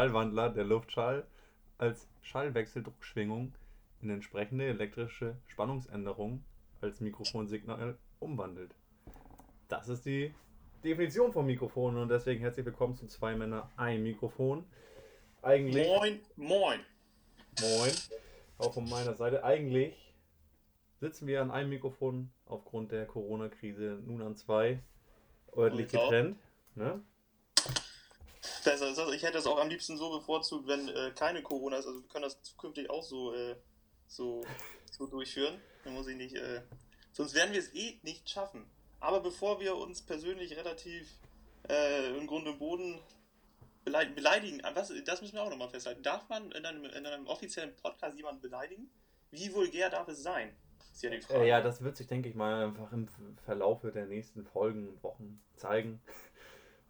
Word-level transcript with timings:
Schallwandler, 0.00 0.48
der 0.48 0.64
Luftschall 0.64 1.26
als 1.76 2.08
Schallwechseldruckschwingung 2.22 3.52
in 4.00 4.08
entsprechende 4.08 4.64
elektrische 4.64 5.36
Spannungsänderung 5.46 6.42
als 6.80 7.02
Mikrofonsignal 7.02 7.98
umwandelt. 8.18 8.74
Das 9.68 9.90
ist 9.90 10.06
die 10.06 10.32
Definition 10.82 11.34
von 11.34 11.44
Mikrofon 11.44 11.98
und 11.98 12.08
deswegen 12.08 12.40
herzlich 12.40 12.64
willkommen 12.64 12.94
zu 12.94 13.08
zwei 13.08 13.36
Männer, 13.36 13.70
ein 13.76 14.02
Mikrofon. 14.02 14.64
Eigentlich. 15.42 15.86
Moin, 15.86 16.20
moin. 16.36 16.80
Moin. 17.60 17.92
Auch 18.56 18.72
von 18.72 18.88
meiner 18.88 19.12
Seite. 19.12 19.44
Eigentlich 19.44 20.14
sitzen 20.98 21.26
wir 21.26 21.42
an 21.42 21.50
einem 21.50 21.68
Mikrofon 21.68 22.30
aufgrund 22.46 22.90
der 22.90 23.04
Corona-Krise 23.04 24.00
nun 24.06 24.22
an 24.22 24.34
zwei 24.34 24.82
örtlich 25.54 25.88
getrennt. 25.88 26.38
Ne? 26.74 27.02
Ist 28.66 28.82
das. 28.82 28.98
Ich 29.14 29.22
hätte 29.22 29.38
es 29.38 29.46
auch 29.46 29.58
am 29.58 29.68
liebsten 29.68 29.96
so 29.96 30.10
bevorzugt, 30.10 30.66
wenn 30.66 30.88
äh, 30.88 31.12
keine 31.14 31.42
Corona 31.42 31.78
ist. 31.78 31.86
Also 31.86 32.02
wir 32.02 32.08
können 32.08 32.24
das 32.24 32.42
zukünftig 32.42 32.90
auch 32.90 33.02
so, 33.02 33.34
äh, 33.34 33.56
so, 34.06 34.44
so 34.90 35.06
durchführen. 35.06 35.60
Dann 35.84 35.94
muss 35.94 36.08
ich 36.08 36.16
nicht. 36.16 36.36
Äh, 36.36 36.62
sonst 37.12 37.34
werden 37.34 37.52
wir 37.52 37.60
es 37.60 37.74
eh 37.74 37.98
nicht 38.02 38.28
schaffen. 38.28 38.66
Aber 39.00 39.20
bevor 39.20 39.60
wir 39.60 39.76
uns 39.76 40.02
persönlich 40.02 40.56
relativ 40.56 41.08
äh, 41.68 42.16
im 42.16 42.26
Grund 42.26 42.46
und 42.46 42.58
Boden 42.58 43.00
beleidigen, 43.84 44.62
was, 44.74 44.92
das 45.04 45.22
müssen 45.22 45.34
wir 45.34 45.42
auch 45.42 45.50
nochmal 45.50 45.70
festhalten. 45.70 46.02
Darf 46.02 46.28
man 46.28 46.52
in 46.52 46.66
einem, 46.66 46.84
in 46.84 47.06
einem 47.06 47.26
offiziellen 47.26 47.74
Podcast 47.76 48.16
jemanden 48.16 48.42
beleidigen? 48.42 48.90
Wie 49.30 49.52
vulgär 49.54 49.88
darf 49.88 50.08
es 50.08 50.22
sein? 50.22 50.54
Ist 50.92 51.02
ja 51.02 51.10
die 51.10 51.20
Frage. 51.20 51.44
Äh, 51.44 51.48
ja, 51.48 51.62
das 51.62 51.82
wird 51.82 51.96
sich, 51.96 52.06
denke 52.06 52.28
ich 52.28 52.34
mal, 52.34 52.64
einfach 52.64 52.92
im 52.92 53.08
Verlaufe 53.44 53.90
der 53.90 54.06
nächsten 54.06 54.44
Folgen 54.44 54.88
und 54.88 55.02
Wochen 55.02 55.40
zeigen. 55.56 56.02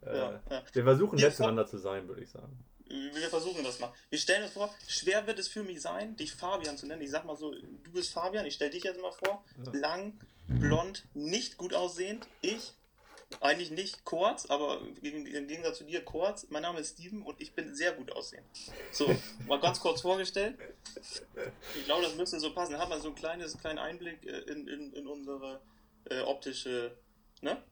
Äh, 0.05 0.17
ja. 0.17 0.41
Wir 0.73 0.83
versuchen 0.83 1.19
nett 1.19 1.35
zueinander 1.35 1.67
zu 1.67 1.77
sein, 1.77 2.07
würde 2.07 2.23
ich 2.23 2.29
sagen. 2.29 2.63
Wir 2.87 3.29
versuchen 3.29 3.63
das 3.63 3.79
mal. 3.79 3.93
Wir 4.09 4.19
stellen 4.19 4.43
uns 4.43 4.51
vor, 4.51 4.73
schwer 4.87 5.25
wird 5.25 5.39
es 5.39 5.47
für 5.47 5.63
mich 5.63 5.81
sein, 5.81 6.17
dich 6.17 6.33
Fabian 6.33 6.77
zu 6.77 6.87
nennen. 6.87 7.01
Ich 7.01 7.11
sag 7.11 7.23
mal 7.23 7.37
so, 7.37 7.53
du 7.53 7.91
bist 7.93 8.11
Fabian, 8.11 8.45
ich 8.45 8.55
stelle 8.55 8.71
dich 8.71 8.83
jetzt 8.83 9.01
mal 9.01 9.13
vor. 9.13 9.45
Ja. 9.65 9.79
Lang, 9.79 10.19
blond, 10.47 11.05
nicht 11.13 11.57
gut 11.57 11.73
aussehend. 11.73 12.27
Ich, 12.41 12.73
eigentlich 13.39 13.71
nicht 13.71 14.03
kurz, 14.03 14.45
aber 14.47 14.81
im 15.01 15.47
Gegensatz 15.47 15.77
zu 15.77 15.85
dir 15.85 16.03
kurz. 16.03 16.47
Mein 16.49 16.63
Name 16.63 16.79
ist 16.79 16.95
Steven 16.97 17.21
und 17.21 17.39
ich 17.39 17.53
bin 17.53 17.73
sehr 17.73 17.93
gut 17.93 18.11
aussehend. 18.11 18.45
So, 18.91 19.15
mal 19.47 19.59
ganz 19.59 19.79
kurz 19.79 20.01
vorgestellt. 20.01 20.57
Ich 21.75 21.85
glaube, 21.85 22.03
das 22.03 22.15
müsste 22.15 22.39
so 22.39 22.53
passen. 22.53 22.73
Da 22.73 22.79
hat 22.79 22.89
man 22.89 23.01
so 23.01 23.09
ein 23.09 23.15
kleines, 23.15 23.57
kleinen 23.57 23.79
Einblick 23.79 24.25
äh, 24.25 24.39
in, 24.51 24.67
in, 24.67 24.93
in 24.93 25.07
unsere 25.07 25.61
äh, 26.09 26.21
optische, 26.21 26.97
ne? 27.41 27.63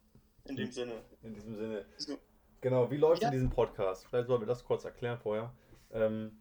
In 0.49 0.55
dem 0.55 0.71
Sinne. 0.71 0.93
In 1.23 1.33
diesem 1.33 1.55
Sinne. 1.55 1.85
So. 1.97 2.17
Genau, 2.61 2.89
wie 2.91 2.97
läuft 2.97 3.21
ja. 3.21 3.29
in 3.29 3.33
diesem 3.33 3.49
Podcast? 3.49 4.05
Vielleicht 4.07 4.27
sollen 4.27 4.41
wir 4.41 4.47
das 4.47 4.63
kurz 4.63 4.83
erklären 4.83 5.17
vorher. 5.17 5.53
Ähm, 5.91 6.31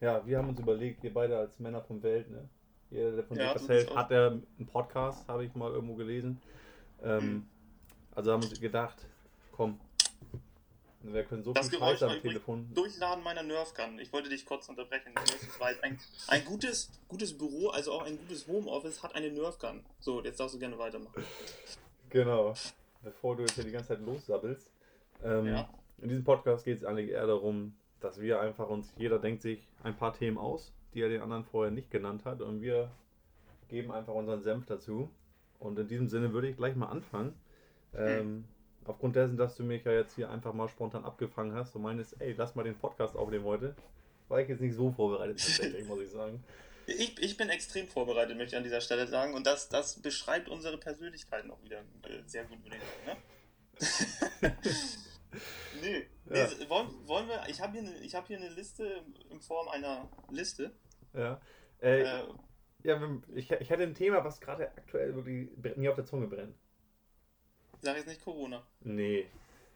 ja, 0.00 0.24
wir 0.26 0.38
haben 0.38 0.48
uns 0.48 0.60
überlegt, 0.60 1.02
wir 1.02 1.12
beide 1.12 1.36
als 1.38 1.58
Männer 1.58 1.82
vom 1.82 2.02
Welt, 2.02 2.30
ne? 2.30 2.48
Jeder, 2.90 3.12
der 3.12 3.24
von 3.24 3.36
ja, 3.36 3.52
dir 3.52 3.60
erzählt, 3.60 3.96
hat 3.96 4.10
er 4.12 4.30
einen 4.30 4.66
Podcast, 4.70 5.26
habe 5.28 5.44
ich 5.44 5.54
mal 5.54 5.72
irgendwo 5.72 5.94
gelesen. 5.94 6.40
Ähm, 7.02 7.24
mhm. 7.24 7.46
Also 8.14 8.32
haben 8.32 8.42
wir 8.42 8.50
uns 8.50 8.60
gedacht, 8.60 9.06
komm, 9.52 9.80
wir 11.02 11.24
können 11.24 11.42
so 11.42 11.52
das 11.52 11.68
viel 11.68 11.78
Geräusch 11.78 12.02
am 12.02 12.20
Telefon. 12.20 12.72
Durchladen 12.74 13.22
meiner 13.22 13.42
Nerfgun. 13.42 13.98
Ich 13.98 14.12
wollte 14.12 14.28
dich 14.28 14.44
kurz 14.46 14.68
unterbrechen. 14.68 15.12
Ein, 15.82 15.98
ein 16.28 16.44
gutes, 16.44 16.90
gutes 17.08 17.36
Büro, 17.36 17.68
also 17.68 17.92
auch 17.92 18.02
ein 18.02 18.18
gutes 18.18 18.46
Homeoffice, 18.46 19.02
hat 19.02 19.14
eine 19.14 19.30
Nerfgun. 19.30 19.84
So, 20.00 20.22
jetzt 20.22 20.40
darfst 20.40 20.54
du 20.54 20.58
gerne 20.58 20.78
weitermachen. 20.78 21.24
Genau 22.10 22.54
bevor 23.06 23.36
du 23.36 23.42
jetzt 23.42 23.54
hier 23.54 23.64
die 23.64 23.70
ganze 23.70 23.88
Zeit 23.88 24.00
lossabbelst. 24.00 24.72
Ähm, 25.24 25.46
ja. 25.46 25.68
In 25.98 26.08
diesem 26.08 26.24
Podcast 26.24 26.64
geht 26.64 26.78
es 26.78 26.84
eigentlich 26.84 27.10
eher 27.10 27.26
darum, 27.26 27.72
dass 28.00 28.20
wir 28.20 28.40
einfach 28.40 28.68
uns, 28.68 28.92
jeder 28.98 29.18
denkt 29.18 29.42
sich 29.42 29.66
ein 29.82 29.96
paar 29.96 30.12
Themen 30.12 30.36
aus, 30.36 30.74
die 30.92 31.00
er 31.00 31.08
den 31.08 31.22
anderen 31.22 31.44
vorher 31.44 31.70
nicht 31.70 31.90
genannt 31.90 32.24
hat 32.24 32.42
und 32.42 32.60
wir 32.60 32.90
geben 33.68 33.92
einfach 33.92 34.12
unseren 34.12 34.42
Senf 34.42 34.66
dazu. 34.66 35.08
Und 35.58 35.78
in 35.78 35.88
diesem 35.88 36.08
Sinne 36.08 36.32
würde 36.32 36.48
ich 36.48 36.56
gleich 36.56 36.74
mal 36.74 36.86
anfangen. 36.86 37.32
Ähm, 37.94 38.18
hm. 38.18 38.44
Aufgrund 38.84 39.16
dessen, 39.16 39.36
dass 39.36 39.56
du 39.56 39.62
mich 39.62 39.84
ja 39.84 39.92
jetzt 39.92 40.14
hier 40.14 40.30
einfach 40.30 40.52
mal 40.52 40.68
spontan 40.68 41.04
abgefangen 41.04 41.54
hast 41.54 41.74
und 41.76 41.82
meinst, 41.82 42.20
ey, 42.20 42.34
lass 42.36 42.54
mal 42.54 42.64
den 42.64 42.76
Podcast 42.76 43.16
aufnehmen 43.16 43.44
heute, 43.44 43.74
war 44.28 44.40
ich 44.40 44.48
jetzt 44.48 44.60
nicht 44.60 44.74
so 44.74 44.90
vorbereitet 44.90 45.38
tatsächlich, 45.44 45.86
muss 45.86 46.00
ich 46.00 46.10
sagen. 46.10 46.42
Ich, 46.86 47.20
ich 47.20 47.36
bin 47.36 47.48
extrem 47.48 47.88
vorbereitet, 47.88 48.36
möchte 48.36 48.54
ich 48.54 48.56
an 48.56 48.62
dieser 48.62 48.80
Stelle 48.80 49.06
sagen. 49.08 49.34
Und 49.34 49.46
das, 49.46 49.68
das 49.68 50.00
beschreibt 50.00 50.48
unsere 50.48 50.78
Persönlichkeiten 50.78 51.50
auch 51.50 51.62
wieder 51.62 51.80
äh, 51.80 52.22
sehr 52.26 52.44
gut, 52.44 52.62
würde 52.62 52.76
ich 52.76 52.82
sagen. 52.82 53.20
Ne? 54.40 54.56
nee, 55.82 56.06
ja. 56.36 56.46
nee 56.46 56.68
wollen, 56.68 57.08
wollen 57.08 57.28
wir, 57.28 57.42
ich 57.48 57.60
habe 57.60 57.78
hier, 57.78 57.88
eine, 57.88 58.08
hab 58.08 58.26
hier 58.28 58.36
eine 58.36 58.50
Liste 58.50 59.04
in 59.30 59.40
Form 59.40 59.68
einer 59.68 60.08
Liste. 60.30 60.70
Ja. 61.12 61.40
Äh, 61.80 62.02
äh, 62.02 62.24
ja, 62.84 63.20
ich, 63.34 63.50
ich 63.50 63.70
hätte 63.70 63.82
ein 63.82 63.94
Thema, 63.94 64.24
was 64.24 64.40
gerade 64.40 64.70
aktuell 64.70 65.14
wirklich 65.16 65.50
mir 65.76 65.90
auf 65.90 65.96
der 65.96 66.04
Zunge 66.04 66.28
brennt. 66.28 66.56
Sag 67.80 67.96
jetzt 67.96 68.06
nicht 68.06 68.22
Corona. 68.22 68.64
Nee. 68.80 69.26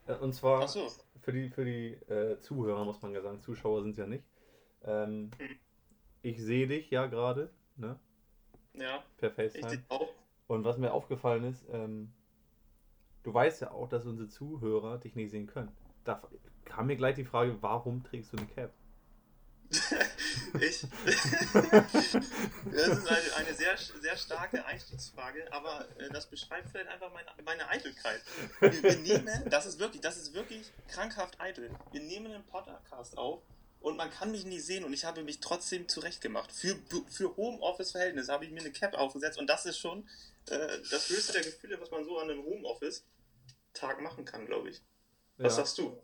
Äh, 0.06 0.14
und 0.14 0.32
zwar 0.32 0.68
so. 0.68 0.88
für 1.20 1.32
die, 1.32 1.50
für 1.50 1.64
die 1.64 1.94
äh, 2.12 2.38
Zuhörer 2.38 2.84
muss 2.84 3.02
man 3.02 3.12
ja 3.12 3.20
sagen, 3.20 3.40
Zuschauer 3.40 3.82
sind 3.82 3.92
es 3.92 3.98
ja 3.98 4.06
nicht. 4.06 4.24
Ähm, 4.84 5.32
hm 5.38 5.58
ich 6.22 6.42
sehe 6.42 6.66
dich 6.66 6.90
ja 6.90 7.06
gerade, 7.06 7.50
ne? 7.76 7.98
Ja. 8.74 9.02
Per 9.18 9.30
FaceTime. 9.30 9.74
Ich 9.74 9.80
auch. 9.88 10.08
Und 10.46 10.64
was 10.64 10.78
mir 10.78 10.92
aufgefallen 10.92 11.44
ist, 11.44 11.64
ähm, 11.72 12.12
du 13.22 13.32
weißt 13.32 13.60
ja 13.62 13.70
auch, 13.70 13.88
dass 13.88 14.06
unsere 14.06 14.28
Zuhörer 14.28 14.98
dich 14.98 15.14
nicht 15.14 15.30
sehen 15.30 15.46
können. 15.46 15.70
Da 16.04 16.22
kam 16.64 16.86
mir 16.86 16.96
gleich 16.96 17.14
die 17.14 17.24
Frage, 17.24 17.56
warum 17.60 18.02
trägst 18.02 18.32
du 18.32 18.36
eine 18.36 18.46
Cap? 18.46 18.72
ich. 20.60 20.86
das 21.04 21.94
ist 21.94 23.08
eine, 23.08 23.36
eine, 23.36 23.54
sehr, 23.54 23.76
sehr 23.76 24.16
starke 24.16 24.64
Einstiegsfrage, 24.64 25.52
aber 25.52 25.86
äh, 25.98 26.10
das 26.10 26.28
beschreibt 26.28 26.70
vielleicht 26.70 26.88
einfach 26.88 27.12
meine, 27.12 27.28
meine 27.44 27.68
Eitelkeit. 27.68 28.20
Wir, 28.58 28.82
wir 28.82 28.98
nehmen, 28.98 29.48
das 29.48 29.66
ist 29.66 29.78
wirklich, 29.78 30.00
das 30.00 30.16
ist 30.16 30.34
wirklich 30.34 30.72
krankhaft 30.88 31.40
eitel. 31.40 31.70
Wir 31.92 32.02
nehmen 32.02 32.32
einen 32.32 32.44
Podcast 32.44 33.16
auf 33.16 33.42
und 33.80 33.96
man 33.96 34.10
kann 34.10 34.30
mich 34.30 34.44
nie 34.44 34.60
sehen 34.60 34.84
und 34.84 34.92
ich 34.92 35.04
habe 35.04 35.24
mich 35.24 35.40
trotzdem 35.40 35.88
zurechtgemacht. 35.88 36.52
Für, 36.52 36.76
für 37.08 37.36
Homeoffice-Verhältnisse 37.36 38.32
habe 38.32 38.44
ich 38.44 38.50
mir 38.50 38.60
eine 38.60 38.72
Cap 38.72 38.94
aufgesetzt 38.94 39.38
und 39.38 39.48
das 39.48 39.66
ist 39.66 39.78
schon 39.78 40.06
äh, 40.50 40.78
das 40.90 41.08
höchste 41.08 41.32
der 41.32 41.42
Gefühle, 41.42 41.80
was 41.80 41.90
man 41.90 42.04
so 42.04 42.18
an 42.18 42.30
einem 42.30 42.44
Homeoffice-Tag 42.44 44.02
machen 44.02 44.24
kann, 44.24 44.46
glaube 44.46 44.70
ich. 44.70 44.82
Was 45.38 45.54
ja. 45.54 45.56
sagst 45.64 45.78
du? 45.78 45.98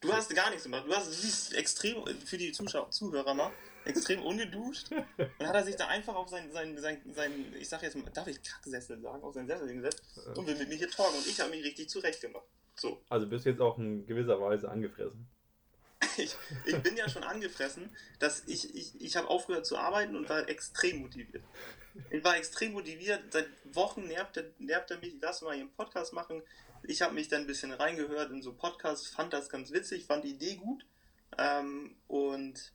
Du 0.00 0.12
hast 0.12 0.34
gar 0.34 0.48
nichts 0.50 0.64
gemacht. 0.64 0.84
Du, 0.86 0.94
hast, 0.94 1.10
siehst 1.12 1.54
extrem, 1.54 2.06
für 2.24 2.38
die 2.38 2.52
Zuschauer, 2.52 2.90
Zuhörer 2.90 3.34
mal, 3.34 3.52
extrem 3.84 4.22
ungeduscht. 4.22 4.90
Und 5.38 5.46
hat 5.46 5.54
er 5.54 5.64
sich 5.64 5.76
da 5.76 5.88
einfach 5.88 6.14
auf 6.14 6.28
seinen, 6.28 6.50
sein, 6.52 6.78
sein, 6.78 7.00
sein, 7.14 7.54
ich 7.58 7.68
sag 7.68 7.82
jetzt 7.82 7.96
mal, 7.96 8.10
darf 8.10 8.26
ich 8.26 8.42
Kacksessel 8.42 9.00
sagen, 9.00 9.22
auf 9.22 9.34
seinen 9.34 9.48
Sessel 9.48 9.68
hingesetzt 9.68 10.02
und 10.34 10.46
will 10.46 10.56
mit 10.56 10.68
mir 10.68 10.76
hier 10.76 10.90
talken. 10.90 11.16
Und 11.16 11.26
ich 11.26 11.40
habe 11.40 11.50
mich 11.50 11.64
richtig 11.64 11.88
zurechtgemacht. 11.88 12.44
So. 12.74 13.02
Also 13.08 13.26
bist 13.26 13.46
du 13.46 13.50
jetzt 13.50 13.60
auch 13.60 13.78
in 13.78 14.06
gewisser 14.06 14.40
Weise 14.40 14.70
angefressen 14.70 15.26
ich, 16.18 16.36
ich 16.64 16.76
bin 16.78 16.96
ja 16.96 17.08
schon 17.08 17.24
angefressen, 17.24 17.94
dass 18.18 18.44
ich, 18.46 18.74
ich, 18.74 19.00
ich 19.00 19.16
habe 19.16 19.28
aufgehört 19.28 19.66
zu 19.66 19.76
arbeiten 19.76 20.16
und 20.16 20.28
war 20.28 20.48
extrem 20.48 21.00
motiviert. 21.00 21.42
Ich 22.10 22.22
war 22.24 22.36
extrem 22.36 22.72
motiviert, 22.72 23.22
seit 23.30 23.48
Wochen 23.64 24.06
nervt 24.06 24.36
er, 24.36 24.44
nervt 24.58 24.90
er 24.90 24.98
mich, 24.98 25.14
lass 25.20 25.42
mal 25.42 25.54
hier 25.54 25.62
einen 25.62 25.72
Podcast 25.72 26.12
machen. 26.12 26.42
Ich 26.82 27.02
habe 27.02 27.14
mich 27.14 27.28
dann 27.28 27.42
ein 27.42 27.46
bisschen 27.46 27.72
reingehört 27.72 28.30
in 28.30 28.42
so 28.42 28.52
Podcasts, 28.52 29.08
fand 29.08 29.32
das 29.32 29.48
ganz 29.48 29.72
witzig, 29.72 30.04
fand 30.04 30.24
die 30.24 30.30
Idee 30.30 30.56
gut 30.56 30.84
ähm, 31.38 31.96
und 32.06 32.72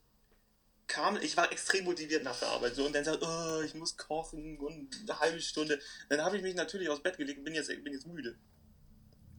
kam, 0.87 1.17
ich 1.21 1.37
war 1.37 1.51
extrem 1.51 1.85
motiviert 1.85 2.23
nach 2.23 2.37
der 2.37 2.49
Arbeit 2.49 2.75
so 2.75 2.85
und 2.85 2.93
dann 2.93 3.05
sagt, 3.05 3.23
oh, 3.23 3.61
ich 3.61 3.73
muss 3.75 3.95
kochen 3.95 4.57
und 4.57 4.89
eine 5.03 5.19
halbe 5.19 5.39
Stunde. 5.39 5.79
Dann 6.09 6.21
habe 6.21 6.35
ich 6.35 6.43
mich 6.43 6.55
natürlich 6.55 6.89
aufs 6.89 7.01
Bett 7.01 7.17
gelegt 7.17 7.39
und 7.39 7.45
bin 7.45 7.53
jetzt, 7.53 7.67
bin 7.67 7.93
jetzt 7.93 8.07
müde. 8.07 8.37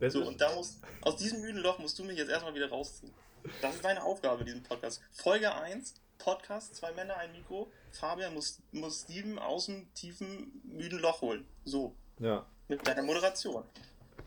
So, 0.08 0.26
und 0.26 0.40
da 0.40 0.52
muss, 0.54 0.80
aus 1.02 1.16
diesem 1.16 1.42
müden 1.42 1.60
Loch 1.60 1.78
musst 1.78 1.98
du 1.98 2.04
mich 2.04 2.18
jetzt 2.18 2.30
erstmal 2.30 2.54
wieder 2.54 2.70
rausziehen. 2.70 3.12
Das 3.60 3.76
ist 3.76 3.84
deine 3.84 4.02
Aufgabe 4.02 4.40
in 4.40 4.46
diesem 4.46 4.62
Podcast. 4.62 5.00
Folge 5.12 5.54
1, 5.54 5.94
Podcast, 6.18 6.76
zwei 6.76 6.92
Männer, 6.92 7.16
ein 7.16 7.32
Mikro. 7.32 7.70
Fabian 7.90 8.34
muss, 8.34 8.62
muss 8.70 9.02
Steven 9.02 9.38
aus 9.38 9.66
dem 9.66 9.92
tiefen, 9.94 10.62
müden 10.64 11.00
Loch 11.00 11.20
holen. 11.20 11.46
So. 11.64 11.94
Ja. 12.18 12.46
Mit 12.68 12.86
deiner 12.86 13.02
Moderation. 13.02 13.64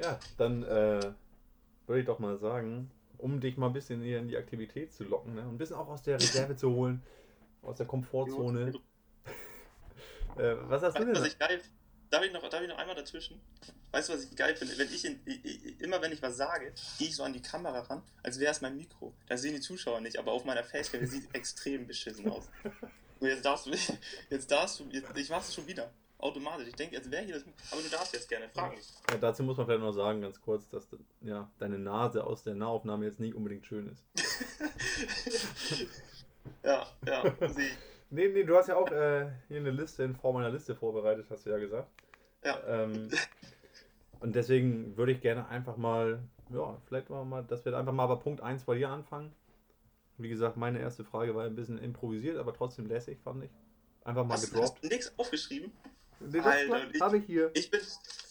Ja, 0.01 0.19
dann 0.37 0.63
äh, 0.63 1.13
würde 1.87 1.99
ich 1.99 2.05
doch 2.05 2.19
mal 2.19 2.37
sagen, 2.37 2.91
um 3.17 3.39
dich 3.39 3.57
mal 3.57 3.67
ein 3.67 3.73
bisschen 3.73 4.01
hier 4.01 4.19
in 4.19 4.27
die 4.27 4.37
Aktivität 4.37 4.93
zu 4.93 5.05
locken, 5.05 5.35
ne? 5.35 5.41
und 5.41 5.55
ein 5.55 5.57
bisschen 5.57 5.77
auch 5.77 5.87
aus 5.87 6.01
der 6.01 6.19
Reserve 6.19 6.55
zu 6.55 6.71
holen, 6.71 7.01
aus 7.61 7.77
der 7.77 7.85
Komfortzone. 7.85 8.73
äh, 10.37 10.55
was 10.63 10.83
hast 10.83 10.99
du 10.99 11.05
denn? 11.05 11.15
Was 11.15 11.27
ich 11.27 11.39
geil, 11.39 11.61
darf 12.09 12.23
ich, 12.23 12.31
noch, 12.31 12.47
darf 12.49 12.61
ich 12.61 12.67
noch 12.67 12.77
einmal 12.77 12.95
dazwischen? 12.95 13.41
Weißt 13.91 14.09
du, 14.09 14.13
was 14.13 14.23
ich 14.23 14.35
geil 14.35 14.55
finde? 14.55 14.77
Wenn 14.77 14.93
ich 14.93 15.05
in, 15.05 15.19
immer 15.79 16.01
wenn 16.01 16.11
ich 16.11 16.21
was 16.21 16.37
sage, 16.37 16.73
gehe 16.97 17.07
ich 17.07 17.15
so 17.15 17.23
an 17.23 17.33
die 17.33 17.41
Kamera 17.41 17.79
ran, 17.79 18.03
als 18.23 18.39
wäre 18.39 18.51
es 18.51 18.61
mein 18.61 18.75
Mikro. 18.75 19.13
Da 19.27 19.37
sehen 19.37 19.53
die 19.53 19.61
Zuschauer 19.61 20.01
nicht, 20.01 20.17
aber 20.17 20.31
auf 20.31 20.45
meiner 20.45 20.63
Facecam 20.63 21.05
sieht 21.05 21.33
extrem 21.33 21.87
beschissen 21.87 22.29
aus. 22.29 22.49
Und 23.19 23.27
jetzt 23.27 23.45
darfst 23.45 23.65
du, 23.65 23.71
jetzt 24.29 24.51
darfst 24.51 24.79
du, 24.79 24.85
jetzt, 24.91 25.15
ich 25.15 25.29
mach's 25.29 25.53
schon 25.53 25.67
wieder. 25.67 25.91
automatisch. 26.17 26.67
Ich 26.67 26.75
denke, 26.75 26.95
jetzt 26.95 27.09
wäre 27.11 27.23
hier 27.23 27.35
das. 27.35 27.45
Aber 27.71 27.81
du 27.81 27.89
darfst 27.89 28.13
jetzt 28.13 28.27
gerne 28.27 28.49
fragen. 28.49 28.77
Ja, 29.09 29.17
dazu 29.17 29.43
muss 29.43 29.57
man 29.57 29.65
vielleicht 29.65 29.81
noch 29.81 29.93
sagen, 29.93 30.21
ganz 30.21 30.41
kurz, 30.41 30.67
dass 30.69 30.87
ja, 31.21 31.49
deine 31.59 31.77
Nase 31.77 32.23
aus 32.23 32.43
der 32.43 32.55
Nahaufnahme 32.55 33.05
jetzt 33.05 33.19
nicht 33.19 33.35
unbedingt 33.35 33.65
schön 33.65 33.89
ist. 33.89 34.03
ja, 36.63 36.87
ja, 37.05 37.49
sehe 37.49 37.67
ich. 37.67 37.94
Nee, 38.09 38.29
nee, 38.29 38.43
du 38.43 38.55
hast 38.55 38.67
ja 38.67 38.75
auch 38.75 38.89
äh, 38.91 39.27
hier 39.47 39.57
eine 39.57 39.71
Liste 39.71 40.03
in 40.03 40.15
Form 40.15 40.37
einer 40.37 40.49
Liste 40.49 40.75
vorbereitet, 40.75 41.27
hast 41.29 41.45
du 41.45 41.49
ja 41.49 41.57
gesagt. 41.57 41.89
Ja. 42.43 42.59
Ähm, 42.67 43.09
und 44.19 44.35
deswegen 44.35 44.95
würde 44.95 45.11
ich 45.11 45.21
gerne 45.21 45.47
einfach 45.47 45.77
mal, 45.77 46.19
ja, 46.53 46.77
vielleicht 46.87 47.09
mal, 47.09 47.43
dass 47.43 47.65
wir 47.65 47.77
einfach 47.77 47.93
mal 47.93 48.07
bei 48.07 48.15
Punkt 48.15 48.41
1 48.41 48.63
bei 48.63 48.75
dir 48.75 48.89
anfangen. 48.89 49.33
Wie 50.17 50.29
gesagt, 50.29 50.55
meine 50.55 50.79
erste 50.79 51.03
Frage 51.03 51.35
war 51.35 51.45
ein 51.45 51.55
bisschen 51.55 51.77
improvisiert, 51.77 52.37
aber 52.37 52.53
trotzdem 52.53 52.87
lässig, 52.87 53.19
fand 53.23 53.43
ich. 53.43 53.51
Einfach 54.03 54.25
mal 54.25 54.35
hast, 54.35 54.51
gedroppt. 54.51 54.75
Hast 54.75 54.83
du 54.83 54.87
nichts 54.87 55.13
aufgeschrieben? 55.17 55.71
Nee, 56.19 56.41
das 56.41 57.01
habe 57.01 57.17
ich 57.17 57.25
hier. 57.25 57.51
Ich 57.53 57.69
bin, 57.69 57.81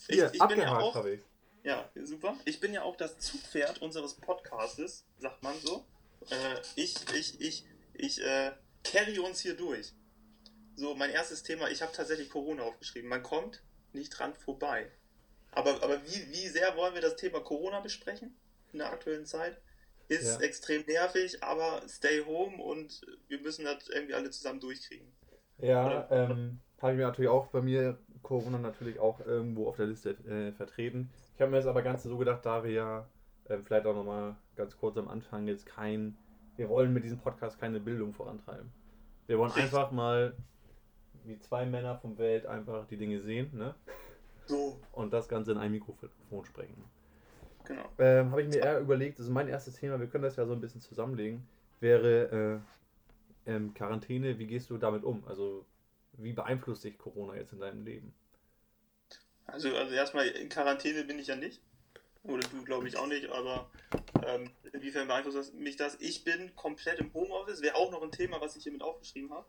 hier, 0.08 0.26
ich, 0.26 0.34
ich 0.34 0.42
abgehakt 0.42 0.48
bin 0.48 0.60
ja 0.60 0.78
auch, 0.78 0.94
habe 0.94 1.10
ich. 1.10 1.20
Ja, 1.64 1.88
super. 2.02 2.34
Ich 2.44 2.60
bin 2.60 2.72
ja 2.72 2.82
auch 2.82 2.96
das 2.96 3.18
Zugpferd 3.18 3.82
unseres 3.82 4.14
Podcastes, 4.14 5.04
sagt 5.18 5.42
man 5.42 5.54
so. 5.60 5.84
Äh, 6.30 6.60
ich, 6.76 6.94
ich, 7.14 7.40
ich, 7.40 7.66
ich 7.94 8.22
äh, 8.24 8.52
carry 8.84 9.18
uns 9.18 9.40
hier 9.40 9.56
durch. 9.56 9.92
So, 10.76 10.94
mein 10.94 11.10
erstes 11.10 11.42
Thema, 11.42 11.70
ich 11.70 11.82
habe 11.82 11.92
tatsächlich 11.92 12.30
Corona 12.30 12.62
aufgeschrieben. 12.62 13.08
Man 13.08 13.22
kommt 13.22 13.62
nicht 13.92 14.10
dran 14.10 14.34
vorbei. 14.34 14.90
Aber, 15.52 15.82
aber 15.82 16.02
wie, 16.04 16.32
wie 16.32 16.48
sehr 16.48 16.76
wollen 16.76 16.94
wir 16.94 17.00
das 17.00 17.16
Thema 17.16 17.40
Corona 17.40 17.80
besprechen 17.80 18.36
in 18.72 18.80
der 18.80 18.90
aktuellen 18.90 19.24
Zeit? 19.24 19.60
Ist 20.08 20.38
ja. 20.38 20.40
extrem 20.40 20.84
nervig, 20.86 21.42
aber 21.42 21.82
stay 21.88 22.22
home 22.24 22.62
und 22.62 23.00
wir 23.28 23.40
müssen 23.40 23.64
das 23.64 23.88
irgendwie 23.88 24.14
alle 24.14 24.30
zusammen 24.30 24.60
durchkriegen. 24.60 25.06
Ja, 25.58 26.08
ähm, 26.10 26.60
habe 26.82 26.92
ich 26.92 26.98
mir 26.98 27.04
natürlich 27.04 27.30
auch 27.30 27.46
bei 27.46 27.62
mir 27.62 27.98
Corona 28.22 28.58
natürlich 28.58 28.98
auch 28.98 29.20
irgendwo 29.20 29.68
auf 29.68 29.76
der 29.76 29.86
Liste 29.86 30.10
äh, 30.10 30.52
vertreten. 30.52 31.10
Ich 31.34 31.40
habe 31.40 31.50
mir 31.50 31.58
jetzt 31.58 31.66
aber 31.66 31.82
ganz 31.82 32.02
so 32.02 32.18
gedacht, 32.18 32.44
da 32.44 32.64
wir 32.64 32.72
ja 32.72 33.08
äh, 33.44 33.58
vielleicht 33.64 33.86
auch 33.86 33.94
nochmal 33.94 34.36
ganz 34.56 34.76
kurz 34.76 34.96
am 34.98 35.08
Anfang 35.08 35.46
jetzt 35.46 35.66
kein, 35.66 36.16
wir 36.56 36.68
wollen 36.68 36.92
mit 36.92 37.04
diesem 37.04 37.18
Podcast 37.18 37.58
keine 37.58 37.80
Bildung 37.80 38.12
vorantreiben. 38.12 38.70
Wir 39.26 39.38
wollen 39.38 39.52
einfach 39.52 39.90
mal 39.90 40.34
wie 41.24 41.38
zwei 41.38 41.64
Männer 41.64 41.96
vom 41.96 42.18
Welt 42.18 42.46
einfach 42.46 42.86
die 42.86 42.96
Dinge 42.96 43.20
sehen, 43.20 43.50
ne? 43.54 43.74
So. 44.46 44.78
Und 44.92 45.12
das 45.12 45.28
Ganze 45.28 45.52
in 45.52 45.58
ein 45.58 45.72
Mikrofon 45.72 46.44
sprechen. 46.44 46.84
Genau. 47.64 47.84
Ähm, 47.98 48.30
Habe 48.30 48.42
ich 48.42 48.48
mir 48.48 48.58
eher 48.58 48.78
überlegt, 48.80 49.18
das 49.18 49.26
ist 49.26 49.32
mein 49.32 49.48
erstes 49.48 49.76
Thema, 49.76 49.98
wir 49.98 50.06
können 50.06 50.24
das 50.24 50.36
ja 50.36 50.44
so 50.44 50.52
ein 50.52 50.60
bisschen 50.60 50.82
zusammenlegen, 50.82 51.46
wäre 51.80 52.62
äh, 53.46 53.50
ähm, 53.50 53.72
Quarantäne, 53.72 54.38
wie 54.38 54.46
gehst 54.46 54.68
du 54.68 54.76
damit 54.76 55.02
um? 55.02 55.24
Also 55.26 55.64
wie 56.18 56.34
beeinflusst 56.34 56.84
dich 56.84 56.98
Corona 56.98 57.36
jetzt 57.36 57.52
in 57.52 57.60
deinem 57.60 57.84
Leben? 57.84 58.12
Also, 59.46 59.74
also 59.74 59.94
erstmal 59.94 60.26
in 60.26 60.48
Quarantäne 60.48 61.04
bin 61.04 61.18
ich 61.18 61.26
ja 61.26 61.36
nicht. 61.36 61.60
Oder 62.24 62.42
du 62.48 62.64
glaube 62.64 62.88
ich 62.88 62.96
auch 62.96 63.06
nicht, 63.06 63.28
aber 63.30 63.70
ähm, 64.26 64.50
inwiefern 64.72 65.06
beeinflusst 65.06 65.54
mich 65.54 65.76
das? 65.76 65.96
Ich 66.00 66.24
bin 66.24 66.56
komplett 66.56 66.98
im 66.98 67.12
Homeoffice, 67.12 67.60
wäre 67.60 67.76
auch 67.76 67.90
noch 67.90 68.02
ein 68.02 68.12
Thema, 68.12 68.40
was 68.40 68.56
ich 68.56 68.62
hier 68.62 68.72
mit 68.72 68.82
aufgeschrieben 68.82 69.30
habe. 69.30 69.46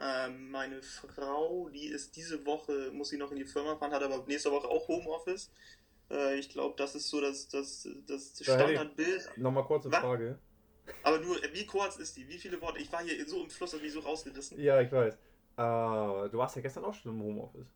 Ähm, 0.00 0.50
meine 0.50 0.82
Frau, 0.82 1.68
die 1.68 1.86
ist 1.86 2.16
diese 2.16 2.44
Woche, 2.44 2.90
muss 2.92 3.10
sie 3.10 3.18
noch 3.18 3.30
in 3.30 3.38
die 3.38 3.44
Firma 3.44 3.76
fahren, 3.76 3.92
hat 3.92 4.02
aber 4.02 4.24
nächste 4.26 4.50
Woche 4.50 4.68
auch 4.68 4.86
Homeoffice. 4.88 5.50
Äh, 6.10 6.38
ich 6.38 6.48
glaube, 6.48 6.74
das 6.76 6.96
ist 6.96 7.08
so 7.08 7.20
das, 7.20 7.48
das, 7.48 7.88
das 8.06 8.40
Standardbild. 8.42 9.30
Nochmal 9.36 9.64
kurze 9.64 9.90
Was? 9.90 10.00
Frage. 10.00 10.38
Aber 11.02 11.18
nur, 11.20 11.36
wie 11.52 11.66
kurz 11.66 11.96
ist 11.96 12.16
die? 12.16 12.28
Wie 12.28 12.38
viele 12.38 12.60
Worte? 12.60 12.78
Ich 12.78 12.92
war 12.92 13.02
hier 13.02 13.28
so 13.28 13.42
im 13.42 13.50
Fluss 13.50 13.74
und 13.74 13.82
mich 13.82 13.92
so 13.92 14.00
rausgerissen. 14.00 14.58
Ja, 14.58 14.80
ich 14.80 14.90
weiß. 14.90 15.14
Äh, 15.14 15.18
du 15.56 16.32
warst 16.32 16.56
ja 16.56 16.62
gestern 16.62 16.84
auch 16.84 16.94
schon 16.94 17.12
im 17.12 17.22
Homeoffice. 17.22 17.66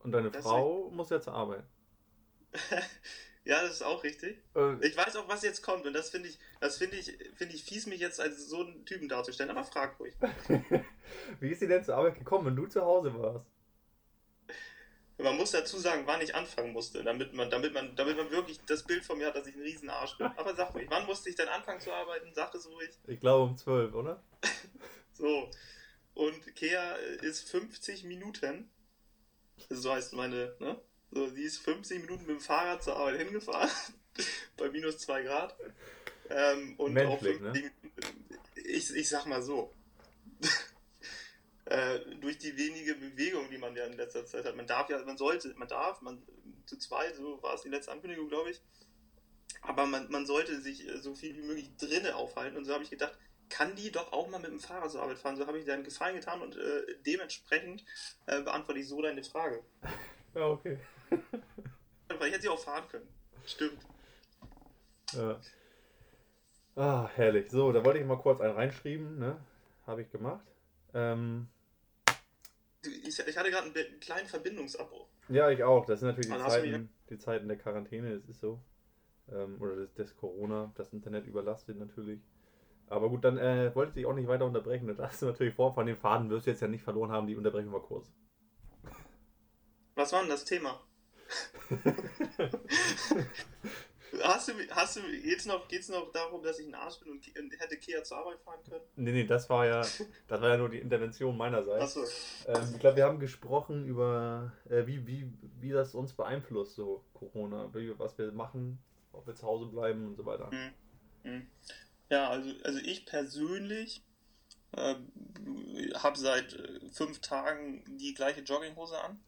Und 0.00 0.12
deine 0.12 0.30
das 0.30 0.42
Frau 0.42 0.90
muss 0.90 1.10
ja 1.10 1.20
zur 1.20 1.34
Arbeit. 1.34 1.64
ja, 3.44 3.60
das 3.62 3.72
ist 3.72 3.82
auch 3.82 4.04
richtig. 4.04 4.38
Äh, 4.54 4.86
ich 4.86 4.96
weiß 4.96 5.16
auch, 5.16 5.28
was 5.28 5.42
jetzt 5.42 5.62
kommt. 5.62 5.84
Und 5.86 5.94
das 5.94 6.10
finde 6.10 6.28
ich, 6.28 6.38
das 6.60 6.78
finde 6.78 6.96
ich, 6.96 7.18
finde 7.34 7.54
ich 7.54 7.64
fies, 7.64 7.86
mich 7.86 8.00
jetzt 8.00 8.20
als 8.20 8.48
so 8.48 8.60
einen 8.60 8.84
Typen 8.84 9.08
darzustellen. 9.08 9.50
Aber 9.50 9.64
frag 9.64 9.98
ruhig. 9.98 10.14
Wie 11.40 11.50
ist 11.50 11.60
sie 11.60 11.66
denn 11.66 11.84
zur 11.84 11.96
Arbeit 11.96 12.14
gekommen, 12.14 12.46
wenn 12.46 12.56
du 12.56 12.66
zu 12.66 12.82
Hause 12.82 13.12
warst? 13.14 13.46
Man 15.18 15.36
muss 15.36 15.50
dazu 15.50 15.78
sagen, 15.78 16.02
wann 16.06 16.20
ich 16.20 16.34
anfangen 16.34 16.72
musste, 16.72 17.04
damit 17.04 17.32
man, 17.32 17.50
damit 17.50 17.74
man, 17.74 17.94
damit 17.96 18.16
man 18.16 18.30
wirklich 18.30 18.60
das 18.66 18.82
Bild 18.82 19.04
von 19.04 19.18
mir 19.18 19.26
hat, 19.26 19.36
dass 19.36 19.46
ich 19.46 19.54
ein 19.54 19.62
riesen 19.62 19.90
Arsch 19.90 20.16
bin. 20.18 20.26
Aber 20.36 20.54
sag 20.54 20.74
ruhig, 20.74 20.86
wann 20.88 21.06
musste 21.06 21.28
ich 21.28 21.36
denn 21.36 21.48
anfangen 21.48 21.80
zu 21.80 21.92
arbeiten? 21.92 22.32
Sag 22.34 22.54
es 22.54 22.68
ruhig. 22.68 22.90
Ich 23.06 23.20
glaube 23.20 23.50
um 23.50 23.56
12, 23.56 23.94
oder? 23.94 24.22
so. 25.12 25.50
Und 26.14 26.54
Kea 26.56 26.94
ist 27.22 27.48
50 27.50 28.04
Minuten. 28.04 28.70
So 29.68 29.92
heißt 29.92 30.12
meine, 30.14 30.54
ne? 30.58 30.80
So, 31.12 31.28
sie 31.28 31.42
ist 31.42 31.58
50 31.58 32.00
Minuten 32.00 32.22
mit 32.22 32.36
dem 32.36 32.40
Fahrrad 32.40 32.82
zur 32.82 32.96
Arbeit 32.96 33.20
hingefahren. 33.20 33.70
bei 34.56 34.70
minus 34.70 34.98
2 34.98 35.22
Grad. 35.22 35.54
Ähm, 36.30 36.74
und 36.78 36.94
Menschlich, 36.94 37.36
auch 37.36 37.42
50, 37.42 37.64
ne? 37.64 37.72
ich, 38.54 38.96
ich 38.96 39.08
sag 39.08 39.26
mal 39.26 39.42
so. 39.42 39.72
äh, 41.66 41.98
durch 42.20 42.38
die 42.38 42.56
wenige 42.56 42.94
Bewegung, 42.94 43.50
die 43.50 43.58
man 43.58 43.76
ja 43.76 43.84
in 43.84 43.92
letzter 43.92 44.24
Zeit 44.24 44.46
hat. 44.46 44.56
Man 44.56 44.66
darf 44.66 44.88
ja, 44.88 45.04
man 45.04 45.18
sollte, 45.18 45.52
man 45.56 45.68
darf, 45.68 46.00
man 46.00 46.22
zu 46.64 46.78
zweit, 46.78 47.14
so 47.16 47.42
war 47.42 47.54
es 47.54 47.62
die 47.62 47.68
letzte 47.68 47.92
Ankündigung, 47.92 48.28
glaube 48.28 48.50
ich. 48.50 48.62
Aber 49.60 49.84
man, 49.84 50.10
man 50.10 50.24
sollte 50.24 50.62
sich 50.62 50.88
äh, 50.88 50.98
so 50.98 51.14
viel 51.14 51.36
wie 51.36 51.42
möglich 51.42 51.70
drinnen 51.76 52.12
aufhalten. 52.12 52.56
Und 52.56 52.64
so 52.64 52.72
habe 52.72 52.84
ich 52.84 52.90
gedacht, 52.90 53.18
kann 53.50 53.76
die 53.76 53.92
doch 53.92 54.12
auch 54.12 54.30
mal 54.30 54.38
mit 54.38 54.50
dem 54.50 54.60
Fahrrad 54.60 54.90
zur 54.90 55.02
Arbeit 55.02 55.18
fahren. 55.18 55.36
So 55.36 55.46
habe 55.46 55.58
ich 55.58 55.66
dir 55.66 55.74
einen 55.74 55.84
Gefallen 55.84 56.16
getan 56.16 56.40
und 56.40 56.56
äh, 56.56 56.96
dementsprechend 57.04 57.84
äh, 58.24 58.40
beantworte 58.40 58.80
ich 58.80 58.88
so 58.88 59.02
deine 59.02 59.22
Frage. 59.22 59.62
Ja, 60.34 60.46
okay. 60.46 60.78
Weil 62.18 62.28
ich 62.28 62.32
hätte 62.32 62.42
sie 62.42 62.48
auch 62.48 62.58
fahren 62.58 62.84
können. 62.88 63.08
Stimmt. 63.44 63.78
Ja. 65.12 65.40
Ah, 66.76 67.08
herrlich. 67.14 67.50
So, 67.50 67.72
da 67.72 67.84
wollte 67.84 67.98
ich 67.98 68.06
mal 68.06 68.18
kurz 68.18 68.40
einen 68.40 68.54
reinschreiben, 68.54 69.18
ne? 69.18 69.38
Habe 69.86 70.02
ich 70.02 70.10
gemacht. 70.10 70.46
Ähm, 70.94 71.48
ich, 72.82 73.18
ich 73.18 73.36
hatte 73.36 73.50
gerade 73.50 73.66
einen 73.66 74.00
kleinen 74.00 74.26
Verbindungsabbruch. 74.26 75.06
Ja, 75.28 75.50
ich 75.50 75.62
auch. 75.62 75.86
Das 75.86 76.00
sind 76.00 76.08
natürlich 76.08 76.30
die 76.32 76.48
Zeiten, 76.48 76.90
die 77.10 77.18
Zeiten 77.18 77.48
der 77.48 77.58
Quarantäne, 77.58 78.18
das 78.18 78.28
ist 78.28 78.40
so. 78.40 78.60
Ähm, 79.30 79.60
oder 79.60 79.76
des, 79.76 79.92
des 79.94 80.16
Corona. 80.16 80.72
Das 80.76 80.92
Internet 80.92 81.26
überlastet 81.26 81.78
natürlich. 81.78 82.20
Aber 82.88 83.08
gut, 83.08 83.24
dann 83.24 83.38
äh, 83.38 83.74
wollte 83.74 83.90
ich 83.90 83.94
dich 83.94 84.06
auch 84.06 84.14
nicht 84.14 84.28
weiter 84.28 84.44
unterbrechen. 84.44 84.94
Da 84.96 85.08
hast 85.08 85.22
du 85.22 85.26
natürlich 85.26 85.54
vor, 85.54 85.74
von 85.74 85.86
den 85.86 85.96
Faden 85.96 86.30
wirst 86.30 86.46
du 86.46 86.50
jetzt 86.50 86.60
ja 86.60 86.68
nicht 86.68 86.84
verloren 86.84 87.10
haben, 87.10 87.26
die 87.26 87.36
unterbrechen 87.36 87.72
wir 87.72 87.80
kurz. 87.80 88.12
Was 89.94 90.12
war 90.12 90.20
denn 90.20 90.30
das 90.30 90.44
Thema? 90.44 90.80
Hast 94.22 94.48
du, 94.48 94.52
hast 94.70 94.96
du, 94.96 95.00
geht's 95.22 95.46
noch, 95.46 95.68
geht's 95.68 95.88
noch 95.88 96.10
darum, 96.12 96.42
dass 96.42 96.58
ich 96.58 96.66
ein 96.66 96.74
Arsch 96.74 96.98
bin 97.00 97.12
und, 97.12 97.24
hätte 97.60 97.76
Kia 97.76 98.02
zur 98.04 98.18
Arbeit 98.18 98.40
fahren 98.40 98.60
können? 98.68 98.84
Nee, 98.96 99.12
nee, 99.12 99.24
das 99.24 99.48
war 99.48 99.66
ja, 99.66 99.80
das 99.80 100.40
war 100.40 100.48
ja 100.48 100.56
nur 100.56 100.68
die 100.68 100.78
Intervention 100.78 101.36
meinerseits. 101.36 101.96
Achso. 101.96 102.04
Ähm, 102.46 102.68
ich 102.72 102.80
glaube, 102.80 102.96
wir 102.96 103.04
haben 103.04 103.18
gesprochen 103.18 103.86
über, 103.86 104.52
äh, 104.68 104.86
wie, 104.86 105.06
wie, 105.06 105.32
wie 105.60 105.70
das 105.70 105.94
uns 105.94 106.12
beeinflusst, 106.12 106.76
so 106.76 107.04
Corona, 107.14 107.70
wie, 107.74 107.98
was 107.98 108.16
wir 108.18 108.32
machen, 108.32 108.78
ob 109.12 109.26
wir 109.26 109.34
zu 109.34 109.46
Hause 109.46 109.66
bleiben 109.66 110.06
und 110.06 110.16
so 110.16 110.26
weiter. 110.26 110.50
Hm. 110.50 110.72
Hm. 111.24 111.46
Ja, 112.10 112.28
also, 112.28 112.50
also 112.64 112.78
ich 112.80 113.06
persönlich 113.06 114.02
äh, 114.72 114.94
habe 115.94 116.18
seit 116.18 116.54
äh, 116.54 116.80
fünf 116.92 117.20
Tagen 117.20 117.84
die 117.98 118.14
gleiche 118.14 118.40
Jogginghose 118.40 118.98
an. 118.98 119.20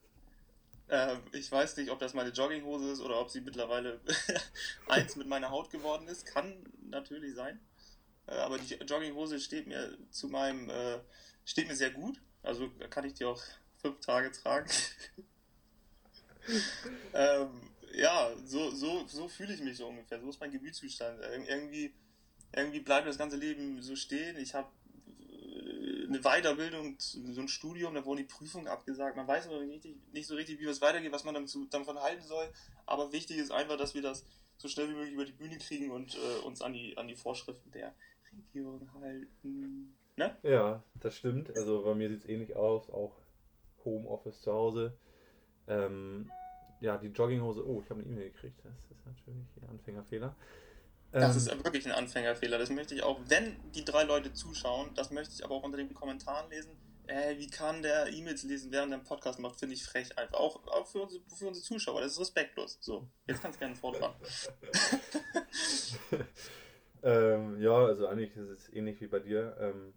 Äh, 0.88 1.16
ich 1.32 1.50
weiß 1.50 1.76
nicht, 1.76 1.90
ob 1.90 1.98
das 1.98 2.14
meine 2.14 2.30
Jogginghose 2.30 2.90
ist 2.90 3.00
oder 3.00 3.20
ob 3.20 3.30
sie 3.30 3.40
mittlerweile 3.40 4.00
eins 4.88 5.16
mit 5.16 5.26
meiner 5.26 5.50
Haut 5.50 5.70
geworden 5.70 6.08
ist. 6.08 6.26
Kann 6.26 6.64
natürlich 6.82 7.34
sein. 7.34 7.60
Äh, 8.26 8.36
aber 8.36 8.58
die 8.58 8.74
Jogginghose 8.74 9.40
steht 9.40 9.66
mir 9.66 9.96
zu 10.10 10.28
meinem, 10.28 10.70
äh, 10.70 11.00
steht 11.44 11.68
mir 11.68 11.76
sehr 11.76 11.90
gut. 11.90 12.20
Also 12.42 12.70
kann 12.90 13.04
ich 13.04 13.14
die 13.14 13.24
auch 13.24 13.42
fünf 13.78 14.00
Tage 14.00 14.30
tragen. 14.32 14.70
ähm, 17.14 17.70
ja, 17.94 18.30
so, 18.44 18.70
so, 18.70 19.06
so 19.06 19.28
fühle 19.28 19.54
ich 19.54 19.60
mich 19.60 19.78
so 19.78 19.86
ungefähr. 19.86 20.20
So 20.20 20.28
ist 20.28 20.40
mein 20.40 20.50
Gemütszustand. 20.50 21.20
irgendwie 21.48 21.94
irgendwie 22.56 22.80
bleibt 22.80 23.06
das 23.06 23.18
ganze 23.18 23.36
Leben 23.36 23.82
so 23.82 23.96
stehen. 23.96 24.36
Ich 24.36 24.54
habe 24.54 24.68
eine 26.14 26.22
Weiterbildung, 26.22 26.96
so 26.98 27.40
ein 27.40 27.48
Studium, 27.48 27.94
da 27.94 28.04
wurden 28.04 28.18
die 28.18 28.24
Prüfungen 28.24 28.68
abgesagt. 28.68 29.16
Man 29.16 29.26
weiß 29.26 29.46
aber 29.48 29.60
nicht, 29.64 29.86
nicht 30.12 30.26
so 30.26 30.34
richtig, 30.34 30.60
wie 30.60 30.64
es 30.64 30.80
weitergeht, 30.80 31.12
was 31.12 31.24
man 31.24 31.34
davon 31.70 31.98
halten 32.00 32.22
soll. 32.22 32.48
Aber 32.86 33.12
wichtig 33.12 33.38
ist 33.38 33.50
einfach, 33.50 33.76
dass 33.76 33.94
wir 33.94 34.02
das 34.02 34.24
so 34.56 34.68
schnell 34.68 34.88
wie 34.88 34.94
möglich 34.94 35.14
über 35.14 35.24
die 35.24 35.32
Bühne 35.32 35.58
kriegen 35.58 35.90
und 35.90 36.14
äh, 36.14 36.44
uns 36.44 36.62
an 36.62 36.72
die, 36.72 36.96
an 36.96 37.08
die 37.08 37.16
Vorschriften 37.16 37.70
der 37.72 37.94
Regierung 38.32 38.88
halten. 39.00 39.96
Ne? 40.16 40.36
Ja, 40.42 40.82
das 41.00 41.16
stimmt. 41.16 41.56
Also 41.56 41.82
bei 41.82 41.94
mir 41.94 42.08
sieht 42.08 42.20
es 42.20 42.28
ähnlich 42.28 42.54
aus, 42.54 42.88
auch 42.90 43.16
Homeoffice 43.84 44.40
zu 44.40 44.52
Hause. 44.52 44.96
Ähm, 45.66 46.30
ja, 46.80 46.98
die 46.98 47.08
Jogginghose, 47.08 47.66
oh, 47.66 47.82
ich 47.82 47.90
habe 47.90 48.00
eine 48.00 48.10
E-Mail 48.10 48.30
gekriegt. 48.30 48.60
Das 48.64 48.72
ist 48.90 49.06
natürlich 49.06 49.46
ein 49.62 49.70
Anfängerfehler. 49.70 50.36
Das 51.14 51.36
ähm, 51.36 51.58
ist 51.58 51.64
wirklich 51.64 51.86
ein 51.86 51.92
Anfängerfehler. 51.92 52.58
Das 52.58 52.70
möchte 52.70 52.94
ich 52.94 53.04
auch, 53.04 53.20
wenn 53.28 53.56
die 53.72 53.84
drei 53.84 54.02
Leute 54.02 54.32
zuschauen, 54.32 54.90
das 54.96 55.12
möchte 55.12 55.32
ich 55.32 55.44
aber 55.44 55.54
auch 55.54 55.62
unter 55.62 55.78
den 55.78 55.94
Kommentaren 55.94 56.50
lesen. 56.50 56.76
ey, 57.06 57.38
wie 57.38 57.48
kann 57.48 57.82
der 57.82 58.08
E-Mails 58.12 58.42
lesen, 58.42 58.72
während 58.72 58.92
er 58.92 58.96
einen 58.96 59.04
Podcast 59.04 59.38
macht, 59.38 59.60
finde 59.60 59.74
ich 59.76 59.84
frech 59.84 60.18
einfach. 60.18 60.38
Auch, 60.38 60.66
auch 60.66 60.86
für, 60.88 61.02
unsere, 61.02 61.22
für 61.36 61.46
unsere 61.46 61.64
Zuschauer, 61.64 62.00
das 62.00 62.12
ist 62.12 62.20
respektlos. 62.20 62.78
So, 62.80 63.08
jetzt 63.28 63.42
kannst 63.42 63.60
du 63.60 63.60
gerne 63.60 63.76
fortfahren. 63.76 64.16
ähm, 67.04 67.60
ja, 67.60 67.76
also 67.76 68.08
eigentlich 68.08 68.34
ist 68.34 68.48
es 68.48 68.72
ähnlich 68.72 69.00
wie 69.00 69.06
bei 69.06 69.20
dir. 69.20 69.56
Ähm, 69.60 69.94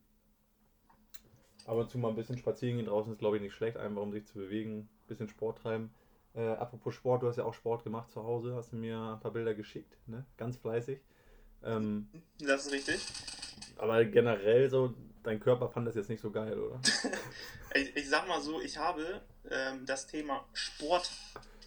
ab 1.66 1.78
und 1.78 1.90
zu 1.90 1.98
mal 1.98 2.10
ein 2.10 2.16
bisschen 2.16 2.38
spazieren 2.38 2.78
gehen 2.78 2.86
draußen 2.86 3.12
ist, 3.12 3.20
glaube 3.20 3.38
ich, 3.38 3.42
nicht 3.42 3.56
schlecht, 3.56 3.78
einfach 3.78 4.04
um 4.04 4.12
sich 4.12 4.28
zu 4.28 4.36
bewegen, 4.36 4.82
ein 4.82 5.08
bisschen 5.08 5.30
Sport 5.30 5.64
treiben. 5.64 5.90
Äh, 6.38 6.50
apropos 6.50 6.94
Sport, 6.94 7.24
du 7.24 7.28
hast 7.28 7.38
ja 7.38 7.46
auch 7.46 7.54
Sport 7.56 7.84
gemacht 7.84 8.12
zu 8.12 8.24
Hause, 8.24 8.54
hast 8.56 8.72
du 8.72 8.76
mir 8.76 8.96
ein 9.00 9.20
paar 9.20 9.32
Bilder 9.32 9.56
geschickt, 9.56 9.98
ne? 10.06 10.24
Ganz 10.38 10.56
fleißig. 10.56 11.00
Ähm, 11.64 12.10
das 12.38 12.68
ist 12.68 12.72
richtig. 12.72 13.02
Aber 13.78 14.06
generell 14.06 14.70
so, 14.70 14.94
dein 15.24 15.40
Körper 15.40 15.68
fand 15.68 15.88
das 15.88 15.96
jetzt 15.96 16.10
nicht 16.10 16.22
so 16.22 16.30
geil, 16.30 16.60
oder? 16.60 16.80
ich, 17.74 17.96
ich 17.96 18.08
sag 18.08 18.28
mal 18.28 18.40
so, 18.40 18.62
ich 18.62 18.78
habe 18.78 19.24
ähm, 19.50 19.84
das 19.88 20.06
Thema 20.06 20.46
Sport 20.54 21.10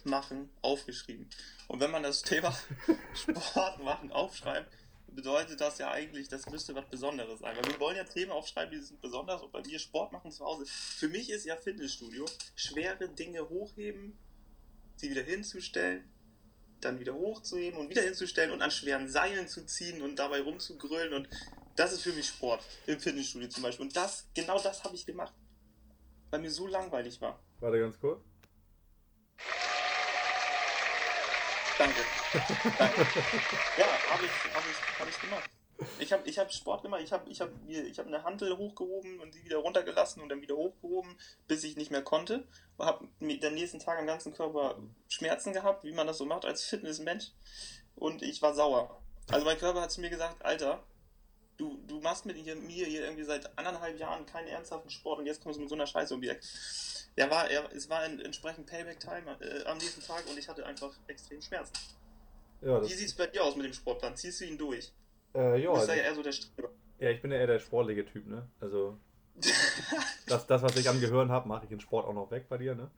machen 0.05 0.49
aufgeschrieben. 0.61 1.29
Und 1.67 1.81
wenn 1.81 1.91
man 1.91 2.03
das 2.03 2.21
Thema 2.21 2.57
Sport 3.13 3.83
machen 3.83 4.13
aufschreibt, 4.13 4.71
bedeutet 5.07 5.59
das 5.59 5.79
ja 5.79 5.91
eigentlich, 5.91 6.29
das 6.29 6.49
müsste 6.49 6.73
was 6.75 6.85
Besonderes 6.85 7.39
sein. 7.41 7.57
Weil 7.57 7.73
wir 7.73 7.79
wollen 7.81 7.97
ja 7.97 8.05
Themen 8.05 8.31
aufschreiben, 8.31 8.71
die 8.71 8.79
sind 8.79 9.01
besonders. 9.01 9.41
Und 9.41 9.51
bei 9.51 9.61
mir 9.63 9.79
Sport 9.79 10.13
machen 10.13 10.31
zu 10.31 10.45
Hause. 10.45 10.63
Für 10.65 11.09
mich 11.09 11.29
ist 11.29 11.45
ja 11.45 11.57
Fitnessstudio 11.57 12.25
schwere 12.55 13.09
Dinge 13.09 13.49
hochheben, 13.49 14.17
sie 15.01 15.09
wieder 15.09 15.23
hinzustellen, 15.23 16.09
dann 16.79 16.99
wieder 16.99 17.13
hochzuheben 17.13 17.79
und 17.79 17.89
wieder 17.89 18.01
hinzustellen 18.01 18.51
und 18.51 18.61
an 18.61 18.71
schweren 18.71 19.09
Seilen 19.09 19.47
zu 19.47 19.65
ziehen 19.65 20.01
und 20.01 20.15
dabei 20.15 20.41
rumzugrölen. 20.41 21.13
Und 21.13 21.29
das 21.75 21.91
ist 21.91 22.01
für 22.01 22.13
mich 22.13 22.27
Sport 22.27 22.63
im 22.87 22.99
Fitnessstudio 22.99 23.49
zum 23.49 23.63
Beispiel. 23.63 23.85
Und 23.85 23.95
das, 23.95 24.27
genau 24.33 24.59
das 24.61 24.83
habe 24.83 24.95
ich 24.95 25.05
gemacht, 25.05 25.33
weil 26.29 26.39
mir 26.39 26.51
so 26.51 26.67
langweilig 26.67 27.19
war. 27.19 27.43
Warte 27.59 27.79
ganz 27.79 27.99
kurz. 27.99 28.23
Danke. 31.77 32.01
Danke. 32.77 33.07
Ja, 33.77 33.87
habe 34.11 34.25
ich, 34.25 34.53
hab 34.53 34.63
ich, 34.69 34.99
hab 34.99 35.09
ich 35.09 35.21
gemacht. 35.21 35.49
Ich 35.99 36.13
habe 36.13 36.27
ich 36.29 36.37
hab 36.37 36.53
Sport 36.53 36.83
gemacht, 36.83 37.01
ich 37.03 37.11
habe 37.11 37.29
ich 37.29 37.41
hab, 37.41 37.49
ich 37.67 37.97
hab 37.97 38.07
eine 38.07 38.23
Hantel 38.23 38.57
hochgehoben 38.57 39.19
und 39.19 39.33
sie 39.33 39.43
wieder 39.43 39.57
runtergelassen 39.57 40.21
und 40.21 40.29
dann 40.29 40.41
wieder 40.41 40.55
hochgehoben, 40.55 41.17
bis 41.47 41.63
ich 41.63 41.75
nicht 41.75 41.91
mehr 41.91 42.03
konnte. 42.03 42.47
Und 42.77 42.85
habe 42.85 43.07
den 43.19 43.53
nächsten 43.53 43.79
Tag 43.79 43.99
am 43.99 44.07
ganzen 44.07 44.33
Körper 44.33 44.77
Schmerzen 45.07 45.53
gehabt, 45.53 45.83
wie 45.83 45.91
man 45.91 46.07
das 46.07 46.17
so 46.17 46.25
macht 46.25 46.45
als 46.45 46.63
Fitnessmensch. 46.63 47.31
Und 47.95 48.21
ich 48.21 48.41
war 48.41 48.53
sauer. 48.53 49.01
Also 49.29 49.45
mein 49.45 49.57
Körper 49.57 49.81
hat 49.81 49.91
zu 49.91 50.01
mir 50.01 50.09
gesagt, 50.09 50.43
Alter, 50.43 50.83
du, 51.57 51.79
du 51.87 52.01
machst 52.01 52.25
mit 52.25 52.35
mir 52.43 52.85
hier 52.85 53.03
irgendwie 53.03 53.23
seit 53.23 53.57
anderthalb 53.57 53.97
Jahren 53.99 54.25
keinen 54.25 54.47
ernsthaften 54.47 54.89
Sport 54.89 55.19
und 55.19 55.25
jetzt 55.25 55.41
kommst 55.41 55.57
du 55.57 55.61
mit 55.61 55.69
so 55.69 55.75
einer 55.75 55.87
Scheiße 55.87 56.13
um 56.13 56.21
die 56.21 56.29
Ecke. 56.29 56.41
Ja, 57.15 57.29
war, 57.29 57.49
er, 57.49 57.71
es 57.73 57.89
war 57.89 57.99
ein, 57.99 58.19
entsprechend 58.19 58.67
Payback-Time 58.67 59.37
äh, 59.41 59.65
am 59.65 59.77
nächsten 59.77 60.01
Tag 60.01 60.25
und 60.29 60.37
ich 60.37 60.47
hatte 60.47 60.65
einfach 60.65 60.91
extrem 61.07 61.41
Schmerzen. 61.41 61.73
Ja, 62.61 62.81
Wie 62.81 62.93
sieht 62.93 63.07
es 63.07 63.15
bei 63.15 63.27
dir 63.27 63.43
aus 63.43 63.55
mit 63.55 63.65
dem 63.65 63.73
Sportplan? 63.73 64.15
Ziehst 64.15 64.41
du 64.41 64.45
ihn 64.45 64.57
durch? 64.57 64.91
Äh, 65.33 65.61
ja, 65.61 65.67
du 65.67 65.73
bist 65.73 65.89
also, 65.89 65.91
ja 65.91 66.07
eher 66.07 66.15
so 66.15 66.23
der 66.23 66.31
Streber. 66.31 66.69
Ja, 66.99 67.09
ich 67.09 67.21
bin 67.21 67.31
ja 67.31 67.37
eher 67.37 67.47
der 67.47 67.59
sportliche 67.59 68.05
Typ, 68.05 68.27
ne? 68.27 68.47
Also, 68.59 68.97
das, 70.27 70.45
das 70.47 70.61
was 70.61 70.75
ich 70.77 70.87
am 70.89 70.99
Gehirn 70.99 71.31
habe, 71.31 71.47
mache 71.47 71.65
ich 71.65 71.71
in 71.71 71.79
Sport 71.79 72.05
auch 72.05 72.13
noch 72.13 72.31
weg 72.31 72.47
bei 72.49 72.57
dir, 72.57 72.75
ne? 72.75 72.91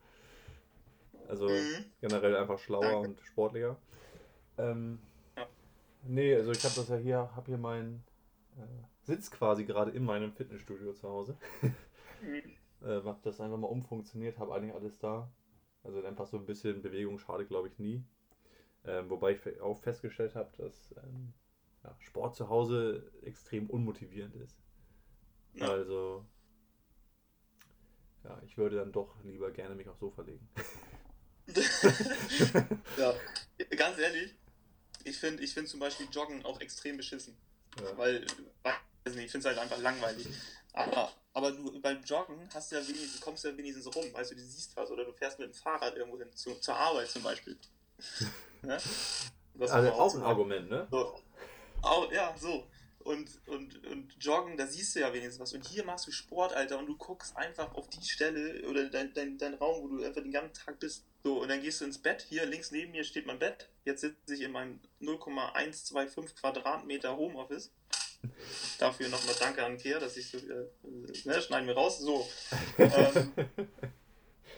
Also, 1.28 1.48
mhm. 1.48 1.86
generell 2.02 2.36
einfach 2.36 2.60
schlauer 2.60 2.82
Danke. 2.82 3.10
und 3.10 3.22
sportlicher. 3.22 3.78
Ähm, 4.58 5.00
ja. 5.38 5.48
Nee, 6.04 6.36
also 6.36 6.52
ich 6.52 6.64
habe 6.64 6.76
das 6.76 6.90
ja 6.90 6.98
hier, 6.98 7.18
habe 7.36 7.46
hier 7.46 7.58
meinen 7.58 8.04
äh, 8.58 9.06
Sitz 9.06 9.32
quasi 9.32 9.64
gerade 9.64 9.92
in 9.92 10.04
meinem 10.04 10.34
Fitnessstudio 10.34 10.94
zu 10.94 11.08
Hause. 11.08 11.38
mhm 12.22 12.42
äh, 12.84 13.02
hab 13.04 13.22
das 13.24 13.40
einfach 13.40 13.58
mal 13.58 13.68
umfunktioniert, 13.68 14.38
habe 14.38 14.54
eigentlich 14.54 14.76
alles 14.76 15.00
da. 15.00 15.30
Also 15.84 16.04
einfach 16.04 16.28
so 16.28 16.38
ein 16.38 16.46
bisschen 16.46 16.82
Bewegung 16.82 17.20
schade, 17.20 17.46
glaube 17.46 17.68
ich, 17.68 17.80
nie. 17.80 18.04
Ähm, 18.86 19.10
wobei 19.10 19.32
ich 19.32 19.62
auch 19.62 19.80
festgestellt 19.80 20.36
habe, 20.36 20.50
dass 20.58 20.94
ähm, 20.98 21.34
ja, 21.84 21.96
Sport 22.00 22.36
zu 22.36 22.50
Hause 22.50 23.12
extrem 23.24 23.70
unmotivierend 23.70 24.36
ist. 24.36 24.58
Ja. 25.54 25.70
Also, 25.70 26.26
ja, 28.24 28.42
ich 28.46 28.58
würde 28.58 28.78
dann 28.78 28.92
doch 28.92 29.22
lieber 29.24 29.52
gerne 29.52 29.76
mich 29.76 29.88
aufs 29.88 30.00
Sofa 30.00 30.22
legen. 30.22 30.48
ja, 32.98 33.14
ganz 33.76 34.00
ehrlich, 34.00 34.34
ich 35.04 35.18
finde 35.18 35.44
ich 35.44 35.54
find 35.54 35.68
zum 35.68 35.80
Beispiel 35.80 36.08
Joggen 36.12 36.44
auch 36.46 36.60
extrem 36.62 36.98
beschissen. 36.98 37.36
Ja. 37.80 37.98
Weil, 37.98 38.26
weiß 38.64 39.16
nicht, 39.16 39.26
ich 39.26 39.32
finde 39.32 39.50
es 39.50 39.56
halt 39.56 39.58
einfach 39.58 39.82
langweilig. 39.82 40.28
Aber, 40.74 41.12
aber 41.34 41.52
du 41.52 41.80
beim 41.82 42.02
Joggen 42.04 42.50
hast 42.54 42.72
du 42.72 42.76
ja 42.76 42.88
wenigstens, 42.88 43.22
kommst 43.22 43.44
du 43.44 43.50
ja 43.50 43.58
wenigstens 43.58 43.94
rum, 43.94 44.06
weißt 44.14 44.32
du, 44.32 44.36
du 44.36 44.42
siehst 44.42 44.76
was 44.76 44.90
oder 44.90 45.06
du 45.06 45.14
fährst 45.14 45.40
mit 45.40 45.50
dem 45.50 45.54
Fahrrad 45.54 45.96
irgendwo 45.96 46.18
hin, 46.18 46.32
zu, 46.34 46.56
zur 46.56 46.76
Arbeit 46.76 47.10
zum 47.10 47.24
Beispiel. 47.24 47.58
ne? 48.62 48.80
also 49.60 49.92
auch, 49.92 50.16
ein 50.16 50.24
Argument, 50.24 50.70
ne? 50.70 50.88
So. 50.90 51.20
Auch, 51.84 52.12
ja, 52.12 52.34
so. 52.38 52.68
Und, 53.00 53.30
und, 53.48 53.86
und 53.86 54.16
Joggen, 54.24 54.56
da 54.56 54.66
siehst 54.66 54.96
du 54.96 55.02
ja 55.02 55.14
wenigstens 55.14 55.40
was. 55.40 55.54
Und 55.54 55.68
hier 55.68 55.84
machst 55.84 56.08
du 56.08 56.12
Sport, 56.12 56.54
Alter, 56.54 56.80
und 56.80 56.86
du 56.86 56.96
guckst 56.96 57.36
einfach 57.36 57.76
auf 57.76 57.90
die 57.90 58.04
Stelle 58.06 58.66
oder 58.68 58.90
dein, 58.90 59.14
dein, 59.14 59.38
dein 59.38 59.56
Raum, 59.56 59.84
wo 59.84 59.88
du 59.90 60.04
einfach 60.04 60.22
den 60.22 60.32
ganzen 60.32 60.54
Tag 60.54 60.80
bist. 60.80 61.04
So, 61.22 61.42
und 61.42 61.50
dann 61.50 61.62
gehst 61.62 61.82
du 61.82 61.86
ins 61.86 61.98
Bett. 61.98 62.26
Hier 62.28 62.46
links 62.46 62.72
neben 62.72 62.92
mir 62.92 63.04
steht 63.04 63.26
mein 63.26 63.40
Bett. 63.40 63.70
Jetzt 63.84 64.02
sitze 64.02 64.34
ich 64.34 64.42
in 64.42 64.52
meinem 64.52 64.80
0,125 65.00 66.36
Quadratmeter 66.38 67.18
Homeoffice. 67.18 67.72
Dafür 68.80 69.10
nochmal 69.10 69.36
danke 69.38 69.66
an 69.66 69.78
Kehr, 69.78 70.00
dass 70.00 70.16
ich 70.16 70.30
so, 70.30 70.38
äh, 70.38 70.68
ne, 71.26 71.42
schneiden 71.42 71.68
wir 71.68 71.76
raus. 71.76 72.00
So. 72.00 72.28
Ähm, 72.78 73.34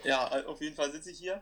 ja, 0.03 0.45
auf 0.45 0.61
jeden 0.61 0.75
Fall 0.75 0.91
sitze 0.91 1.09
ich 1.09 1.17
hier. 1.17 1.41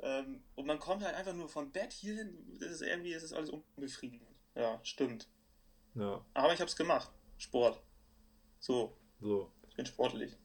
Ähm, 0.00 0.42
und 0.54 0.66
man 0.66 0.78
kommt 0.78 1.04
halt 1.04 1.14
einfach 1.14 1.34
nur 1.34 1.50
vom 1.50 1.70
Bett 1.70 1.92
hierhin. 1.92 2.56
Das 2.58 2.70
ist 2.70 2.82
irgendwie, 2.82 3.12
das 3.12 3.22
ist 3.22 3.34
alles 3.34 3.50
unbefriedigend. 3.50 4.29
Ja, 4.54 4.80
stimmt. 4.82 5.28
Ja. 5.94 6.24
Aber 6.34 6.52
ich 6.52 6.60
habe 6.60 6.68
es 6.68 6.76
gemacht. 6.76 7.10
Sport. 7.38 7.82
So. 8.58 8.96
So. 9.20 9.50
Ich 9.68 9.76
bin 9.76 9.86
sportlich. 9.86 10.36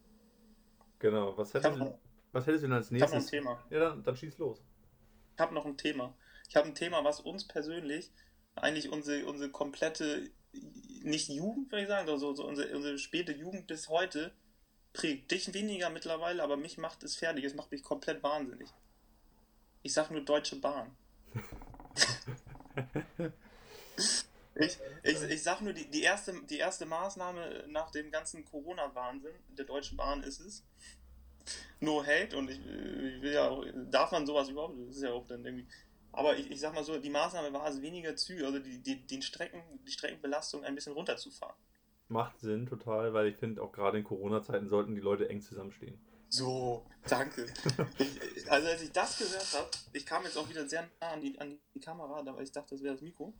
Genau. 0.99 1.37
Was 1.37 1.53
hättest, 1.53 1.79
du, 1.79 1.99
was 2.31 2.47
hättest 2.47 2.63
du 2.63 2.67
denn 2.67 2.77
als 2.77 2.91
nächstes? 2.91 3.31
Ich 3.31 3.37
habe 3.39 3.45
noch 3.45 3.59
ein 3.59 3.67
Thema. 3.67 3.77
Ja, 3.77 3.79
dann, 3.89 4.03
dann 4.03 4.15
schieß 4.15 4.37
los. 4.37 4.63
Ich 5.33 5.39
habe 5.39 5.53
noch 5.53 5.65
ein 5.65 5.77
Thema. 5.77 6.15
Ich 6.47 6.55
habe 6.55 6.67
ein 6.67 6.75
Thema, 6.75 7.03
was 7.03 7.19
uns 7.19 7.47
persönlich 7.47 8.11
eigentlich 8.55 8.89
unsere, 8.89 9.25
unsere 9.25 9.51
komplette 9.51 10.29
nicht 11.03 11.29
Jugend, 11.29 11.71
würde 11.71 11.83
ich 11.83 11.89
sagen, 11.89 12.07
sondern 12.07 12.19
so, 12.19 12.33
so 12.33 12.47
unsere, 12.47 12.75
unsere 12.75 12.97
späte 12.97 13.33
Jugend 13.33 13.67
bis 13.67 13.89
heute 13.89 14.31
prägt. 14.93 15.29
Dich 15.31 15.53
weniger 15.53 15.89
mittlerweile, 15.89 16.41
aber 16.41 16.55
mich 16.55 16.77
macht 16.77 17.03
es 17.03 17.15
fertig. 17.15 17.43
Es 17.43 17.55
macht 17.55 17.71
mich 17.71 17.83
komplett 17.83 18.23
wahnsinnig. 18.23 18.69
Ich 19.83 19.93
sag 19.93 20.09
nur 20.09 20.21
Deutsche 20.21 20.55
Bahn. 20.55 20.95
ich, 24.55 24.77
ich, 25.03 25.21
ich 25.21 25.43
sag 25.43 25.61
nur, 25.61 25.73
die, 25.73 25.89
die, 25.89 26.01
erste, 26.01 26.33
die 26.49 26.57
erste 26.57 26.85
Maßnahme 26.85 27.65
nach 27.67 27.91
dem 27.91 28.11
ganzen 28.11 28.45
Corona-Wahnsinn 28.45 29.35
der 29.57 29.65
Deutschen 29.65 29.97
Bahn 29.97 30.23
ist 30.23 30.39
es. 30.39 30.63
No 31.79 32.03
hate 32.03 32.35
und 32.35 32.49
ich, 32.49 32.57
ich 32.57 33.21
will 33.21 33.33
ja 33.33 33.49
auch, 33.49 33.63
darf 33.91 34.11
man 34.11 34.25
sowas 34.25 34.49
überhaupt? 34.49 34.79
Das 34.87 34.95
ist 34.95 35.03
ja 35.03 35.11
auch 35.11 35.27
dann 35.27 35.45
irgendwie 35.45 35.67
aber 36.15 36.37
ich, 36.37 36.49
ich 36.49 36.61
sag 36.61 36.73
mal 36.73 36.83
so, 36.83 36.97
die 36.97 37.09
Maßnahme 37.09 37.51
war 37.51 37.67
es, 37.67 37.81
weniger 37.81 38.15
Züge, 38.15 38.45
also 38.45 38.59
die, 38.59 38.79
die, 38.79 39.05
den 39.05 39.21
Strecken, 39.21 39.61
die 39.85 39.91
Streckenbelastung 39.91 40.63
ein 40.63 40.73
bisschen 40.73 40.93
runterzufahren. 40.93 41.55
Macht 42.07 42.39
Sinn, 42.39 42.67
total, 42.67 43.13
weil 43.13 43.27
ich 43.27 43.35
finde, 43.35 43.61
auch 43.61 43.73
gerade 43.73 43.97
in 43.97 44.05
Corona-Zeiten 44.05 44.69
sollten 44.69 44.95
die 44.95 45.01
Leute 45.01 45.27
eng 45.27 45.41
zusammenstehen. 45.41 45.99
So, 46.35 46.83
danke. 47.07 47.45
ich, 47.97 48.51
also 48.51 48.67
als 48.67 48.81
ich 48.81 48.91
das 48.91 49.17
gehört 49.17 49.53
habe, 49.53 49.69
ich 49.93 50.05
kam 50.05 50.23
jetzt 50.25 50.37
auch 50.37 50.49
wieder 50.49 50.67
sehr 50.67 50.81
nah 50.99 51.11
an 51.11 51.21
die, 51.21 51.39
an 51.39 51.57
die 51.73 51.79
Kamera, 51.79 52.25
weil 52.25 52.43
ich 52.43 52.51
dachte, 52.51 52.75
das 52.75 52.83
wäre 52.83 52.93
das 52.93 53.01
Mikro. 53.01 53.33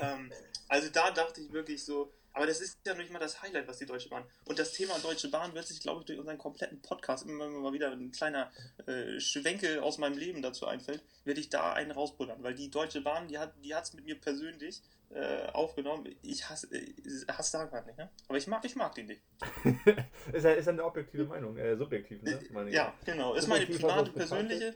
ähm, 0.00 0.32
also 0.66 0.88
da 0.88 1.12
dachte 1.12 1.40
ich 1.40 1.52
wirklich 1.52 1.84
so, 1.84 2.12
aber 2.32 2.46
das 2.46 2.60
ist 2.60 2.78
ja 2.86 2.94
nicht 2.94 3.12
mal 3.12 3.18
das 3.18 3.42
Highlight, 3.42 3.68
was 3.68 3.78
die 3.78 3.86
Deutsche 3.86 4.08
Bahn. 4.08 4.24
Und 4.46 4.58
das 4.58 4.72
Thema 4.72 4.98
Deutsche 4.98 5.30
Bahn 5.30 5.54
wird 5.54 5.66
sich, 5.66 5.80
glaube 5.80 6.00
ich, 6.00 6.06
durch 6.06 6.18
unseren 6.18 6.38
kompletten 6.38 6.80
Podcast, 6.80 7.26
immer 7.26 7.44
wenn 7.44 7.52
mir 7.52 7.58
mal 7.58 7.72
wieder 7.72 7.90
ein 7.92 8.10
kleiner 8.10 8.50
äh, 8.86 9.20
Schwenkel 9.20 9.80
aus 9.80 9.98
meinem 9.98 10.16
Leben 10.16 10.40
dazu 10.40 10.66
einfällt, 10.66 11.02
werde 11.24 11.40
ich 11.40 11.50
da 11.50 11.74
einen 11.74 11.90
rausbuddern. 11.90 12.42
Weil 12.42 12.54
die 12.54 12.70
Deutsche 12.70 13.02
Bahn, 13.02 13.28
die 13.28 13.38
hat 13.38 13.54
die 13.62 13.72
es 13.72 13.92
mit 13.92 14.04
mir 14.04 14.18
persönlich 14.18 14.82
äh, 15.10 15.46
aufgenommen. 15.52 16.08
Ich 16.22 16.48
hasse, 16.48 16.74
äh, 16.74 16.94
hasse 17.28 17.58
da 17.58 17.64
gar 17.66 17.84
nicht, 17.84 17.98
ne? 17.98 18.10
Aber 18.28 18.38
ich 18.38 18.46
mag, 18.46 18.64
ich 18.64 18.76
mag 18.76 18.94
die 18.94 19.02
nicht. 19.02 19.22
ist, 20.32 20.44
ja, 20.44 20.52
ist 20.52 20.66
ja 20.66 20.72
eine 20.72 20.84
objektive 20.84 21.24
Meinung, 21.24 21.56
äh, 21.58 21.76
subjektiv, 21.76 22.22
ne? 22.22 22.40
Meine 22.50 22.70
ja, 22.70 22.94
genau. 23.04 23.34
Ist 23.34 23.48
meine 23.48 23.66
private, 23.66 24.10
persönliche. 24.10 24.74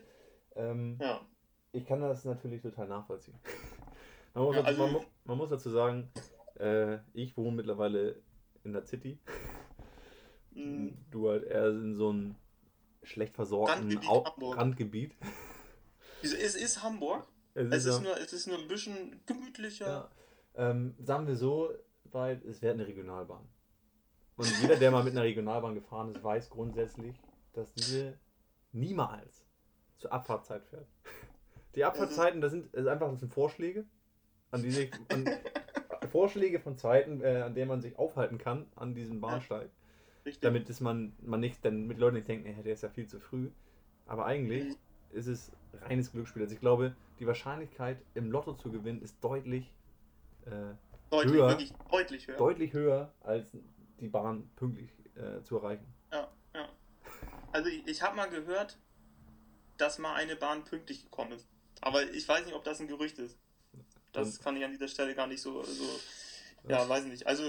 Ähm, 0.55 0.97
ja. 1.01 1.25
Ich 1.71 1.85
kann 1.85 2.01
das 2.01 2.23
natürlich 2.25 2.61
total 2.61 2.87
nachvollziehen. 2.87 3.39
Man 4.33 4.45
muss, 4.45 4.55
ja, 4.55 4.61
also, 4.61 4.87
man, 4.87 5.05
man 5.23 5.37
muss 5.39 5.49
dazu 5.49 5.71
sagen, 5.71 6.11
äh, 6.59 6.99
ich 7.13 7.37
wohne 7.37 7.57
mittlerweile 7.57 8.21
in 8.63 8.73
der 8.73 8.83
City. 8.83 9.19
Mhm. 10.51 10.97
Du 11.11 11.29
halt 11.29 11.43
eher 11.43 11.69
in 11.69 11.95
so 11.95 12.09
einem 12.09 12.35
schlecht 13.03 13.35
versorgten 13.35 13.97
Randgebiet. 13.97 14.57
Randgebiet. 14.57 15.15
Es 16.21 16.55
ist 16.55 16.83
Hamburg. 16.83 17.27
Es, 17.53 17.67
es 17.67 17.85
ist, 17.85 17.95
ist, 17.95 18.03
nur, 18.03 18.17
es 18.17 18.33
ist 18.33 18.47
nur 18.47 18.57
ein 18.59 18.67
bisschen 18.67 19.21
gemütlicher. 19.25 20.09
Ja. 20.55 20.71
Ähm, 20.71 20.95
sagen 20.99 21.27
wir 21.27 21.35
so, 21.35 21.71
weil 22.05 22.41
es 22.47 22.61
wäre 22.61 22.73
eine 22.73 22.87
Regionalbahn. 22.87 23.47
Und 24.35 24.61
jeder, 24.61 24.75
der 24.75 24.91
mal 24.91 25.03
mit 25.03 25.13
einer 25.13 25.23
Regionalbahn 25.23 25.73
gefahren 25.73 26.13
ist, 26.13 26.23
weiß 26.23 26.49
grundsätzlich, 26.49 27.19
dass 27.53 27.73
diese 27.73 28.19
niemals 28.71 29.45
zur 29.97 30.11
Abfahrtzeit 30.13 30.65
fährt. 30.65 30.87
Die 31.75 31.83
Abfahrtzeiten, 31.83 32.41
das 32.41 32.51
sind, 32.51 32.73
das 32.73 32.85
einfach 32.85 33.09
das 33.09 33.19
sind 33.19 33.33
Vorschläge, 33.33 33.85
an 34.51 34.61
die 34.61 34.71
sich, 34.71 34.91
an, 35.09 35.25
Vorschläge 36.07 36.59
von 36.59 36.77
Zeiten, 36.77 37.21
äh, 37.21 37.41
an 37.41 37.55
denen 37.55 37.67
man 37.67 37.81
sich 37.81 37.97
aufhalten 37.97 38.37
kann 38.37 38.65
an 38.75 38.95
diesem 38.95 39.21
Bahnsteig. 39.21 39.69
Ja, 40.25 40.31
damit 40.41 40.69
ist 40.69 40.81
man, 40.81 41.13
man 41.21 41.39
nicht, 41.39 41.63
dann 41.63 41.87
mit 41.87 41.97
Leuten 41.99 42.15
nicht 42.15 42.27
denken, 42.27 42.47
hey, 42.47 42.63
der 42.63 42.73
ist 42.73 42.83
ja 42.83 42.89
viel 42.89 43.07
zu 43.07 43.19
früh. 43.19 43.49
Aber 44.05 44.25
eigentlich 44.25 44.65
mhm. 44.65 45.17
ist 45.17 45.27
es 45.27 45.51
reines 45.81 46.11
Glücksspiel. 46.11 46.43
Also 46.43 46.53
ich 46.53 46.59
glaube, 46.59 46.95
die 47.19 47.27
Wahrscheinlichkeit 47.27 47.97
im 48.13 48.31
Lotto 48.31 48.53
zu 48.53 48.71
gewinnen 48.71 49.01
ist 49.01 49.23
deutlich, 49.23 49.71
äh, 50.45 50.73
deutlich 51.09 51.33
höher, 51.33 51.57
deutlich 51.89 52.27
höher. 52.27 52.37
Deutlich 52.37 52.73
höher, 52.73 53.13
als 53.21 53.47
die 53.99 54.07
Bahn 54.07 54.49
pünktlich 54.55 54.89
äh, 55.15 55.41
zu 55.43 55.57
erreichen. 55.57 55.85
Ja, 56.11 56.27
ja. 56.53 56.67
Also 57.51 57.69
ich, 57.69 57.87
ich 57.87 58.01
habe 58.01 58.15
mal 58.15 58.29
gehört, 58.29 58.77
dass 59.77 59.99
mal 59.99 60.15
eine 60.15 60.35
Bahn 60.35 60.63
pünktlich 60.63 61.03
gekommen 61.03 61.33
ist. 61.33 61.47
Aber 61.81 62.03
ich 62.03 62.27
weiß 62.27 62.45
nicht, 62.45 62.55
ob 62.55 62.63
das 62.63 62.79
ein 62.79 62.87
Gerücht 62.87 63.19
ist. 63.19 63.37
Das 64.21 64.39
kann 64.39 64.57
ich 64.57 64.63
an 64.63 64.71
dieser 64.71 64.87
Stelle 64.87 65.15
gar 65.15 65.27
nicht 65.27 65.41
so, 65.41 65.63
so 65.63 65.99
ja, 66.67 66.87
weiß 66.87 67.05
ich 67.05 67.11
nicht. 67.11 67.27
Also, 67.27 67.43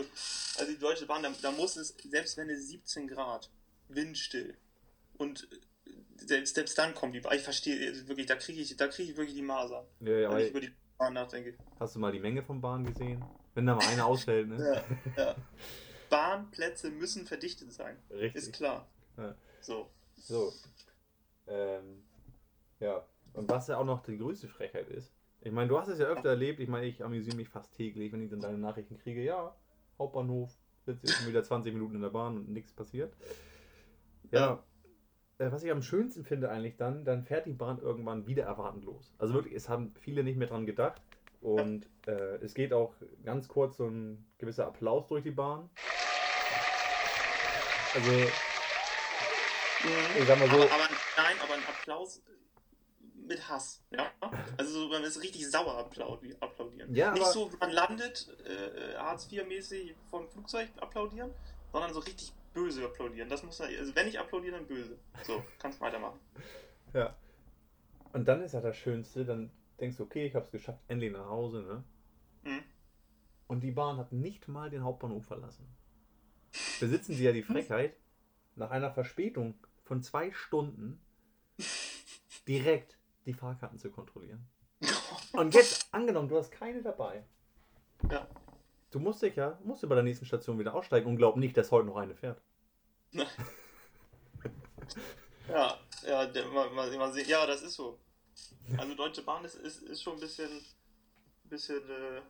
also 0.58 0.72
die 0.72 0.78
Deutsche 0.78 1.06
Bahn, 1.06 1.22
da, 1.22 1.30
da 1.42 1.50
muss 1.50 1.76
es, 1.76 1.96
selbst 2.08 2.36
wenn 2.36 2.50
es 2.50 2.68
17 2.68 3.08
Grad, 3.08 3.50
windstill 3.88 4.56
und 5.16 5.48
selbst, 6.16 6.54
selbst 6.54 6.78
dann 6.78 6.94
kommt 6.94 7.14
die 7.14 7.20
Bahn. 7.20 7.36
Ich 7.36 7.42
verstehe 7.42 7.88
also 7.88 8.06
wirklich, 8.08 8.26
da 8.26 8.36
kriege 8.36 8.60
ich, 8.60 8.76
da 8.76 8.88
kriege 8.88 9.12
ich 9.12 9.16
wirklich 9.16 9.34
die 9.34 9.42
Masern, 9.42 9.86
ja, 10.00 10.12
ja, 10.12 10.30
wenn 10.30 10.38
ich 10.38 10.50
über 10.50 10.60
die 10.60 10.72
Bahn 10.98 11.14
nachdenke. 11.14 11.56
Hast 11.80 11.94
du 11.94 11.98
mal 11.98 12.12
die 12.12 12.20
Menge 12.20 12.42
von 12.42 12.60
Bahnen 12.60 12.86
gesehen? 12.86 13.24
Wenn 13.54 13.66
da 13.66 13.74
mal 13.74 13.86
eine 13.86 14.04
ausfällt, 14.04 14.48
ne? 14.48 14.84
ja, 15.16 15.24
ja. 15.24 15.36
Bahnplätze 16.10 16.90
müssen 16.90 17.26
verdichtet 17.26 17.72
sein. 17.72 17.96
Richtig. 18.10 18.42
Ist 18.42 18.52
klar. 18.54 18.88
Ja. 19.16 19.34
So. 19.60 19.90
So. 20.16 20.52
Ähm, 21.46 22.02
ja. 22.80 23.04
Und 23.34 23.50
was 23.50 23.68
ja 23.68 23.76
auch 23.76 23.84
noch 23.84 24.02
die 24.02 24.16
größte 24.16 24.48
Frechheit 24.48 24.88
ist, 24.88 25.12
ich 25.40 25.52
meine, 25.52 25.68
du 25.68 25.78
hast 25.78 25.88
es 25.88 25.98
ja 25.98 26.06
öfter 26.06 26.30
erlebt, 26.30 26.60
ich 26.60 26.68
meine, 26.68 26.86
ich 26.86 27.04
amüsiere 27.04 27.36
mich 27.36 27.48
fast 27.48 27.72
täglich, 27.74 28.12
wenn 28.12 28.22
ich 28.22 28.30
dann 28.30 28.40
deine 28.40 28.58
Nachrichten 28.58 28.98
kriege, 28.98 29.22
ja, 29.22 29.54
Hauptbahnhof, 29.98 30.50
sitze 30.84 31.06
jetzt 31.06 31.18
schon 31.18 31.28
wieder 31.28 31.42
20 31.42 31.72
Minuten 31.72 31.96
in 31.96 32.02
der 32.02 32.10
Bahn 32.10 32.36
und 32.36 32.48
nichts 32.48 32.72
passiert. 32.72 33.14
Ja, 34.30 34.64
äh, 35.38 35.50
was 35.52 35.62
ich 35.62 35.70
am 35.70 35.82
schönsten 35.82 36.24
finde 36.24 36.50
eigentlich 36.50 36.76
dann, 36.76 37.04
dann 37.04 37.24
fährt 37.24 37.46
die 37.46 37.52
Bahn 37.52 37.78
irgendwann 37.78 38.26
wieder 38.26 38.44
erwartend 38.44 38.84
los. 38.84 39.14
Also 39.18 39.34
wirklich, 39.34 39.54
es 39.54 39.68
haben 39.68 39.94
viele 40.00 40.24
nicht 40.24 40.36
mehr 40.36 40.48
dran 40.48 40.66
gedacht. 40.66 41.00
Und 41.40 41.88
äh, 42.06 42.36
es 42.42 42.52
geht 42.54 42.72
auch 42.72 42.94
ganz 43.24 43.46
kurz 43.46 43.76
so 43.76 43.86
ein 43.86 44.26
gewisser 44.38 44.66
Applaus 44.66 45.06
durch 45.06 45.22
die 45.22 45.30
Bahn. 45.30 45.70
Also, 47.94 48.10
ich 50.18 50.24
sag 50.26 50.38
mal 50.38 50.48
so. 50.48 50.56
Aber, 50.56 50.64
aber 50.64 50.88
nein, 51.16 51.36
aber 51.40 51.54
ein 51.54 51.60
Applaus 51.68 52.22
mit 53.28 53.48
Hass. 53.48 53.82
Ja? 53.90 54.10
Also 54.56 54.80
so, 54.80 54.88
man 54.88 55.04
ist 55.04 55.22
richtig 55.22 55.48
sauer 55.48 55.78
applaudieren. 55.78 56.94
Ja, 56.94 57.12
Nicht 57.12 57.26
so, 57.26 57.50
man 57.60 57.70
landet 57.70 58.28
äh, 58.44 58.96
Hartz 58.96 59.30
IV-mäßig 59.30 59.94
vom 60.10 60.28
Flugzeug 60.28 60.68
applaudieren, 60.80 61.30
sondern 61.72 61.92
so 61.92 62.00
richtig 62.00 62.32
böse 62.52 62.84
applaudieren. 62.84 63.28
Das 63.28 63.42
muss 63.42 63.60
also 63.60 63.94
wenn 63.94 64.08
ich 64.08 64.18
applaudiere, 64.18 64.56
dann 64.56 64.66
böse. 64.66 64.98
So, 65.24 65.44
kannst 65.58 65.80
weitermachen. 65.80 66.18
Ja. 66.94 67.14
Und 68.14 68.26
dann 68.26 68.40
ist 68.40 68.54
ja 68.54 68.62
das 68.62 68.74
Schönste, 68.78 69.26
dann 69.26 69.50
denkst 69.78 69.98
du, 69.98 70.04
okay, 70.04 70.26
ich 70.26 70.34
hab's 70.34 70.50
geschafft, 70.50 70.80
endlich 70.88 71.12
nach 71.12 71.26
Hause, 71.26 71.60
ne? 71.60 71.84
Mhm. 72.44 72.64
Und 73.46 73.60
die 73.60 73.72
Bahn 73.72 73.98
hat 73.98 74.10
nicht 74.10 74.48
mal 74.48 74.70
den 74.70 74.82
Hauptbahnhof 74.82 75.26
verlassen. 75.26 75.68
Besitzen 76.80 77.14
sie 77.14 77.24
ja 77.24 77.32
die 77.32 77.42
Frechheit, 77.42 77.94
nach 78.56 78.70
einer 78.70 78.90
Verspätung 78.90 79.54
von 79.84 80.02
zwei 80.02 80.32
Stunden 80.32 80.98
direkt 82.48 82.97
die 83.28 83.34
Fahrkarten 83.34 83.78
zu 83.78 83.90
kontrollieren. 83.90 84.48
Und 85.32 85.54
jetzt, 85.54 85.86
angenommen, 85.94 86.28
du 86.28 86.36
hast 86.36 86.50
keine 86.50 86.82
dabei. 86.82 87.24
Ja. 88.10 88.26
Du 88.90 88.98
musst 88.98 89.22
dich 89.22 89.36
ja, 89.36 89.58
musst 89.62 89.82
du 89.82 89.88
bei 89.88 89.94
der 89.94 90.04
nächsten 90.04 90.24
Station 90.24 90.58
wieder 90.58 90.74
aussteigen 90.74 91.06
und 91.06 91.16
glaub 91.16 91.36
nicht, 91.36 91.54
dass 91.58 91.70
heute 91.70 91.86
noch 91.86 91.96
eine 91.96 92.14
fährt. 92.14 92.40
ja, 93.12 93.26
ja, 96.06 96.26
der, 96.26 96.46
man, 96.46 96.74
man, 96.74 97.14
ja, 97.26 97.46
das 97.46 97.62
ist 97.62 97.74
so. 97.74 97.98
Also 98.78 98.94
Deutsche 98.94 99.22
Bahn 99.22 99.44
ist, 99.44 99.56
ist, 99.56 99.82
ist 99.82 100.02
schon 100.02 100.14
ein 100.14 100.20
bisschen, 100.20 100.48
bisschen 101.44 101.82
äh, 101.90 102.22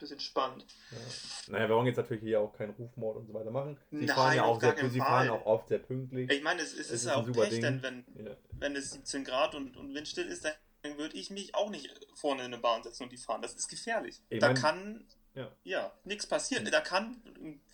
bisschen 0.00 0.20
spannend. 0.20 0.66
Ja. 0.90 1.52
Naja, 1.52 1.68
wir 1.68 1.76
wollen 1.76 1.86
jetzt 1.86 1.96
natürlich 1.96 2.22
hier 2.22 2.40
auch 2.40 2.52
keinen 2.52 2.70
Rufmord 2.70 3.18
und 3.18 3.26
so 3.26 3.34
weiter 3.34 3.50
machen. 3.50 3.76
Sie, 3.90 4.06
Nein, 4.06 4.16
fahren, 4.16 4.36
ja 4.36 4.44
auch 4.44 4.60
sehr, 4.60 4.90
sie 4.90 4.98
fahren 4.98 5.30
auch 5.30 5.46
oft 5.46 5.68
sehr 5.68 5.78
pünktlich. 5.78 6.30
Ich 6.30 6.42
meine, 6.42 6.62
es, 6.62 6.72
es, 6.72 6.86
es 6.86 6.90
ist, 6.90 7.06
ja 7.06 7.16
auch 7.16 7.30
Pech, 7.30 7.60
denn 7.60 7.82
wenn, 7.82 8.04
ja. 8.24 8.36
wenn 8.58 8.74
es 8.74 8.92
17 8.92 9.24
Grad 9.24 9.54
und, 9.54 9.76
und 9.76 9.94
windstill 9.94 10.26
ist, 10.26 10.44
dann 10.44 10.98
würde 10.98 11.16
ich 11.16 11.30
mich 11.30 11.54
auch 11.54 11.70
nicht 11.70 11.88
vorne 12.14 12.40
in 12.40 12.52
eine 12.52 12.60
Bahn 12.60 12.82
setzen 12.82 13.04
und 13.04 13.12
die 13.12 13.18
fahren. 13.18 13.42
Das 13.42 13.54
ist 13.54 13.68
gefährlich. 13.68 14.20
Ich 14.28 14.40
da 14.40 14.48
mein, 14.48 14.56
kann 14.56 15.04
ja, 15.34 15.50
ja 15.62 15.92
nichts 16.04 16.26
passieren. 16.26 16.68
Da 16.70 16.80
kann, 16.80 17.20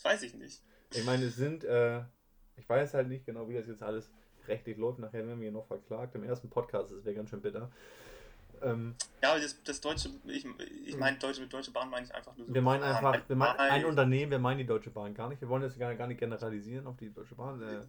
weiß 0.03 0.23
ich 0.23 0.35
nicht. 0.35 0.63
Ich 0.93 1.05
meine, 1.05 1.25
es 1.27 1.37
sind, 1.37 1.65
äh, 1.65 2.03
ich 2.57 2.69
weiß 2.69 2.95
halt 2.95 3.09
nicht 3.09 3.27
genau, 3.27 3.49
wie 3.49 3.55
das 3.55 3.67
jetzt 3.67 3.83
alles 3.83 4.11
rechtlich 4.49 4.77
läuft. 4.77 4.99
Nachher 4.99 5.27
werden 5.27 5.41
wir 5.41 5.53
noch 5.53 5.67
verklagt. 5.67 6.15
Im 6.15 6.25
ersten 6.25 6.51
Podcast 6.51 6.91
ist 6.91 6.99
es 6.99 7.05
wäre 7.05 7.17
ganz 7.17 7.31
schön 7.31 7.43
bitter. 7.43 7.71
Ähm, 8.63 8.95
ja, 9.23 9.39
das, 9.39 9.63
das 9.63 9.81
deutsche, 9.81 10.11
ich, 10.27 10.47
ich 10.87 10.97
meine 10.97 11.19
Deutsche 11.19 11.41
mit 11.41 11.53
Deutsche 11.53 11.71
Bahn 11.71 11.91
meine 11.91 12.07
ich 12.07 12.15
einfach 12.15 12.37
nur 12.37 12.47
so. 12.47 12.55
Wir 12.55 12.63
meinen 12.63 12.83
einfach, 12.83 13.29
wir 13.29 13.37
meinen 13.37 13.59
ein 13.59 13.85
Unternehmen, 13.85 14.31
wir 14.31 14.39
meinen 14.39 14.59
die 14.59 14.67
Deutsche 14.67 14.91
Bahn 14.91 15.15
gar 15.15 15.29
nicht. 15.29 15.41
Wir 15.41 15.49
wollen 15.49 15.63
das 15.63 15.79
gar, 15.79 15.95
gar 15.95 16.07
nicht 16.07 16.21
generalisieren 16.21 16.87
auf 16.87 16.97
die 16.97 17.13
Deutsche 17.13 17.35
Bahn. 17.35 17.61
Äh, 17.63 17.81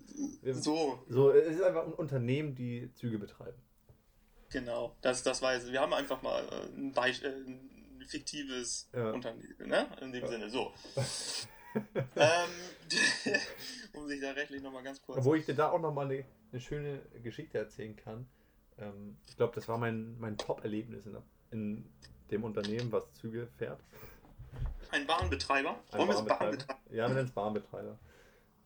wir, 0.41 0.55
so. 0.55 1.03
So, 1.07 1.31
es 1.31 1.55
ist 1.55 1.63
einfach 1.63 1.85
ein 1.85 1.93
Unternehmen, 1.93 2.55
die 2.55 2.91
Züge 2.95 3.19
betreiben. 3.19 3.57
Genau, 4.49 4.95
das, 5.01 5.23
das 5.23 5.41
weiß 5.41 5.71
Wir 5.71 5.81
haben 5.81 5.93
einfach 5.93 6.21
mal 6.21 6.43
äh, 6.43 6.77
ein, 6.77 6.93
Beispiel, 6.93 7.29
äh, 7.29 7.49
ein 7.49 8.05
fiktives 8.07 8.89
ja. 8.93 9.11
Unternehmen, 9.11 9.67
ne? 9.67 9.87
In 10.01 10.11
dem 10.11 10.23
ja. 10.23 10.27
Sinne, 10.27 10.49
so. 10.49 10.73
ähm, 11.75 12.49
um 13.93 14.07
sich 14.07 14.21
da 14.21 14.31
rechtlich 14.31 14.61
nochmal 14.61 14.83
ganz 14.83 15.01
kurz. 15.01 15.23
Wo 15.23 15.35
ich 15.35 15.45
dir 15.45 15.55
da 15.55 15.71
auch 15.71 15.79
nochmal 15.79 16.05
eine, 16.05 16.25
eine 16.51 16.61
schöne 16.61 17.01
Geschichte 17.23 17.57
erzählen 17.57 17.95
kann. 17.95 18.27
Ähm, 18.79 19.17
ich 19.27 19.35
glaube, 19.37 19.53
das 19.55 19.67
war 19.67 19.77
mein, 19.77 20.17
mein 20.19 20.37
Top-Erlebnis 20.37 21.05
in, 21.05 21.17
in, 21.51 21.89
dem 22.31 22.43
Unternehmen, 22.43 22.91
was 22.91 23.11
Züge 23.13 23.47
fährt. 23.57 23.79
Ein 24.91 25.07
Bahnbetreiber? 25.07 25.77
Ein 25.91 26.07
Bahnbetreiber. 26.07 26.39
Bahnbetreiber? 26.39 26.79
Ja, 26.89 27.07
wir 27.07 27.15
nennen 27.15 27.27
es 27.27 27.33
Bahnbetreiber. 27.33 27.97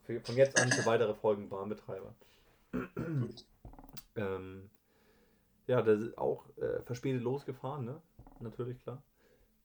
Für, 0.03 0.19
von 0.21 0.35
jetzt 0.35 0.59
an 0.59 0.71
für 0.71 0.85
weitere 0.85 1.13
Folgen 1.13 1.49
Bahnbetreiber. 1.49 2.15
ähm, 4.15 4.69
ja, 5.67 5.81
das 5.81 6.01
ist 6.01 6.17
auch 6.17 6.45
äh, 6.57 6.81
verspätet 6.83 7.21
losgefahren, 7.21 7.85
ne? 7.85 8.01
Natürlich, 8.39 8.81
klar. 8.81 9.03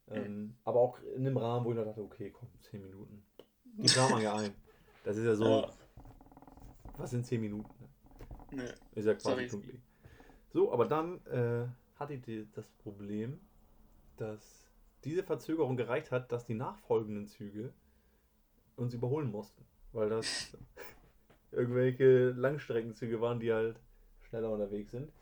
Ähm. 0.09 0.55
Aber 0.65 0.81
auch 0.81 0.99
in 1.17 1.27
einem 1.27 1.37
Rahmen, 1.37 1.65
wo 1.65 1.73
ich 1.73 1.79
dachte, 1.79 2.03
okay, 2.03 2.31
komm, 2.31 2.49
10 2.71 2.83
Minuten. 2.83 3.25
Die 3.65 3.89
kam 3.89 4.11
man 4.11 4.23
ja 4.23 4.35
ein. 4.37 4.55
Das 5.05 5.17
ist 5.17 5.25
ja 5.25 5.35
so. 5.35 5.63
Ja. 5.63 5.73
Was 6.99 7.11
sind 7.11 7.27
10 7.27 7.41
Minuten? 7.41 7.71
Ne? 8.51 8.63
Nee. 8.63 8.99
Ist 9.01 9.07
ja 9.07 9.15
quasi 9.15 9.47
pünktlich. 9.47 9.81
So, 10.57 10.73
aber 10.73 10.87
dann 10.87 11.21
äh, 11.27 11.67
hatte 11.97 12.17
die 12.17 12.49
das 12.55 12.67
Problem, 12.83 13.39
dass 14.17 14.67
diese 15.05 15.23
Verzögerung 15.23 15.77
gereicht 15.77 16.11
hat, 16.11 16.33
dass 16.33 16.47
die 16.47 16.55
nachfolgenden 16.55 17.27
Züge 17.27 17.75
uns 18.75 18.95
überholen 18.95 19.31
mussten. 19.31 19.67
Weil 19.93 20.09
das 20.09 20.57
irgendwelche 21.53 22.31
Langstreckenzüge 22.31 23.21
waren, 23.21 23.39
die 23.39 23.53
halt 23.53 23.79
schneller 24.23 24.51
unterwegs 24.51 24.93
sind. 24.93 25.13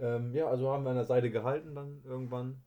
Ähm, 0.00 0.34
ja, 0.34 0.48
also 0.48 0.72
haben 0.72 0.82
wir 0.82 0.90
an 0.90 0.96
der 0.96 1.04
Seite 1.04 1.30
gehalten 1.30 1.76
dann 1.76 2.02
irgendwann. 2.04 2.60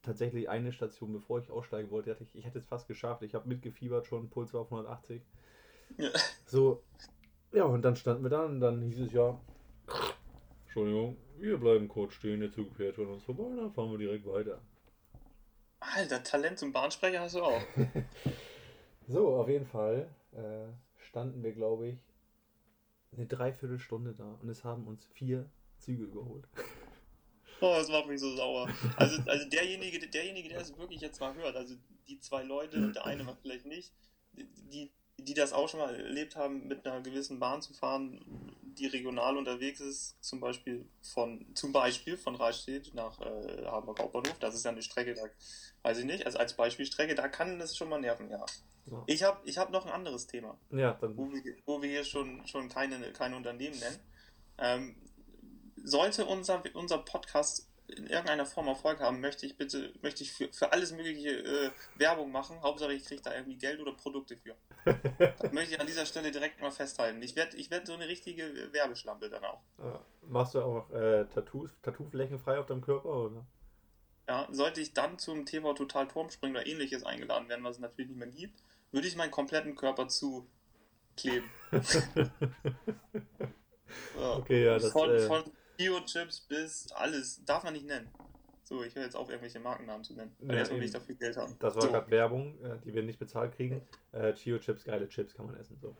Tatsächlich 0.00 0.48
eine 0.48 0.72
Station, 0.72 1.12
bevor 1.12 1.40
ich 1.40 1.50
aussteigen 1.50 1.90
wollte, 1.90 2.10
hatte 2.10 2.22
ich, 2.22 2.34
ich 2.34 2.46
hätte 2.46 2.58
es 2.58 2.64
fast 2.64 2.88
geschafft. 2.88 3.22
Ich 3.22 3.34
habe 3.34 3.46
mitgefiebert 3.46 4.06
schon, 4.06 4.30
Puls 4.30 4.54
war 4.54 4.62
auf 4.62 4.72
180. 4.72 5.20
Ja. 5.98 6.08
So, 6.46 6.82
ja, 7.52 7.64
und 7.64 7.82
dann 7.82 7.96
standen 7.96 8.22
wir 8.22 8.30
da 8.30 8.46
und 8.46 8.60
dann 8.60 8.80
hieß 8.80 9.00
es 9.00 9.12
ja, 9.12 9.38
Entschuldigung, 10.76 11.16
wir 11.38 11.56
bleiben 11.56 11.88
kurz 11.88 12.12
stehen, 12.12 12.40
der 12.40 12.52
Zug 12.52 12.76
fährt 12.76 12.96
schon 12.96 13.08
uns 13.08 13.24
vorbei, 13.24 13.44
dann 13.56 13.72
fahren 13.72 13.90
wir 13.92 13.96
direkt 13.96 14.26
weiter. 14.26 14.60
Alter, 15.80 16.22
Talent 16.22 16.58
zum 16.58 16.70
Bahnsprecher 16.70 17.20
hast 17.20 17.34
du 17.34 17.40
auch. 17.40 17.62
so, 19.08 19.36
auf 19.36 19.48
jeden 19.48 19.64
Fall 19.64 20.06
äh, 20.32 20.66
standen 20.98 21.42
wir, 21.42 21.52
glaube 21.52 21.88
ich, 21.88 21.98
eine 23.16 23.24
Dreiviertelstunde 23.24 24.12
da 24.12 24.38
und 24.42 24.50
es 24.50 24.64
haben 24.64 24.86
uns 24.86 25.06
vier 25.14 25.48
Züge 25.78 26.04
überholt. 26.04 26.46
Oh, 27.62 27.72
das 27.74 27.88
macht 27.88 28.06
mich 28.06 28.20
so 28.20 28.36
sauer. 28.36 28.68
Also, 28.98 29.22
also 29.22 29.48
derjenige, 29.48 29.98
derjenige, 30.10 30.50
der 30.50 30.60
es 30.60 30.76
wirklich 30.76 31.00
jetzt 31.00 31.20
mal 31.20 31.34
hört, 31.36 31.56
also 31.56 31.74
die 32.06 32.20
zwei 32.20 32.42
Leute 32.42 32.76
und 32.76 32.94
der 32.94 33.06
eine 33.06 33.24
mal 33.24 33.34
vielleicht 33.40 33.64
nicht, 33.64 33.94
die, 34.34 34.92
die 35.16 35.32
das 35.32 35.54
auch 35.54 35.66
schon 35.66 35.80
mal 35.80 35.94
erlebt 35.94 36.36
haben, 36.36 36.68
mit 36.68 36.86
einer 36.86 37.00
gewissen 37.00 37.40
Bahn 37.40 37.62
zu 37.62 37.72
fahren, 37.72 38.54
die 38.78 38.86
regional 38.86 39.36
unterwegs 39.36 39.80
ist, 39.80 40.22
zum 40.22 40.40
Beispiel 40.40 40.88
von, 41.02 41.46
zum 41.54 41.72
Beispiel 41.72 42.16
von 42.16 42.36
Rastatt 42.36 42.92
nach 42.94 43.20
äh, 43.20 43.64
Hamburg 43.66 43.98
Hauptbahnhof, 44.00 44.38
das 44.38 44.54
ist 44.54 44.64
ja 44.64 44.70
eine 44.70 44.82
Strecke, 44.82 45.14
da 45.14 45.22
weiß 45.82 45.98
ich 45.98 46.04
nicht, 46.04 46.26
also 46.26 46.38
als 46.38 46.54
Beispielstrecke, 46.54 47.14
da 47.14 47.28
kann 47.28 47.58
das 47.58 47.76
schon 47.76 47.88
mal 47.88 48.00
nerven, 48.00 48.30
ja. 48.30 48.44
ja. 48.86 49.04
Ich 49.06 49.22
habe 49.22 49.40
ich 49.44 49.58
hab 49.58 49.70
noch 49.70 49.86
ein 49.86 49.92
anderes 49.92 50.26
Thema, 50.26 50.58
ja. 50.70 50.98
Wo, 51.00 51.30
wir, 51.32 51.42
wo 51.64 51.82
wir 51.82 51.88
hier 51.88 52.04
schon, 52.04 52.46
schon 52.46 52.68
keine, 52.68 53.12
keine 53.12 53.36
Unternehmen 53.36 53.78
nennen. 53.78 53.98
Ähm, 54.58 54.96
sollte 55.82 56.24
unser, 56.24 56.62
unser 56.74 56.98
Podcast 56.98 57.68
in 57.88 58.06
irgendeiner 58.06 58.46
Form 58.46 58.68
Erfolg 58.68 59.00
haben, 59.00 59.20
möchte 59.20 59.46
ich 59.46 59.56
bitte, 59.56 59.92
möchte 60.02 60.22
ich 60.24 60.32
für, 60.32 60.52
für 60.52 60.72
alles 60.72 60.92
mögliche 60.92 61.30
äh, 61.30 61.70
Werbung 61.96 62.32
machen. 62.32 62.60
Hauptsache 62.62 62.92
ich 62.92 63.04
kriege 63.04 63.22
da 63.22 63.34
irgendwie 63.34 63.56
Geld 63.56 63.80
oder 63.80 63.92
Produkte 63.92 64.36
für. 64.36 64.54
das 65.18 65.52
möchte 65.52 65.74
ich 65.74 65.80
an 65.80 65.86
dieser 65.86 66.06
Stelle 66.06 66.30
direkt 66.30 66.60
mal 66.60 66.70
festhalten. 66.70 67.22
Ich 67.22 67.36
werde 67.36 67.56
ich 67.56 67.70
werd 67.70 67.86
so 67.86 67.94
eine 67.94 68.08
richtige 68.08 68.72
Werbeschlampe 68.72 69.28
dann 69.30 69.44
auch. 69.44 69.60
Ja. 69.78 70.04
Machst 70.22 70.54
du 70.54 70.60
auch 70.60 70.90
äh, 70.90 71.26
Tattoos, 71.26 71.70
Tattoo-Flächen 71.82 72.40
frei 72.40 72.58
auf 72.58 72.66
deinem 72.66 72.80
Körper, 72.80 73.08
oder? 73.08 73.46
Ja, 74.28 74.48
sollte 74.50 74.80
ich 74.80 74.92
dann 74.92 75.18
zum 75.18 75.46
TV 75.46 75.72
Total 75.74 76.08
Turmspringen 76.08 76.56
oder 76.56 76.66
ähnliches 76.66 77.04
eingeladen 77.04 77.48
werden, 77.48 77.64
was 77.64 77.76
es 77.76 77.80
natürlich 77.82 78.10
nicht 78.10 78.18
mehr 78.18 78.28
gibt, 78.28 78.60
würde 78.90 79.06
ich 79.06 79.14
meinen 79.14 79.30
kompletten 79.30 79.76
Körper 79.76 80.08
zukleben. 80.08 81.48
ja. 84.18 84.36
Okay, 84.36 84.64
ja, 84.64 84.78
das 84.78 84.90
von, 84.90 85.10
äh... 85.10 85.20
von 85.20 85.44
Bio-Chips 85.76 86.40
bis 86.40 86.90
alles. 86.92 87.44
Darf 87.44 87.64
man 87.64 87.72
nicht 87.72 87.86
nennen. 87.86 88.08
So, 88.62 88.82
ich 88.82 88.94
höre 88.96 89.04
jetzt 89.04 89.14
auf, 89.14 89.28
irgendwelche 89.28 89.60
Markennamen 89.60 90.02
zu 90.02 90.14
nennen. 90.14 90.34
Weil 90.40 90.54
ja, 90.54 90.60
erstmal 90.60 90.80
will 90.80 90.86
ich 90.86 90.92
dafür 90.92 91.14
Geld 91.14 91.36
haben. 91.36 91.56
Das 91.60 91.76
war 91.76 91.82
so. 91.82 91.88
gerade 91.88 92.10
Werbung, 92.10 92.58
äh, 92.64 92.78
die 92.84 92.92
wir 92.92 93.02
nicht 93.02 93.18
bezahlt 93.18 93.54
kriegen. 93.54 93.80
Äh, 94.12 94.32
Chio-Chips, 94.32 94.84
geile 94.84 95.08
Chips 95.08 95.34
kann 95.34 95.46
man 95.46 95.56
essen. 95.56 95.78
So. 95.80 95.96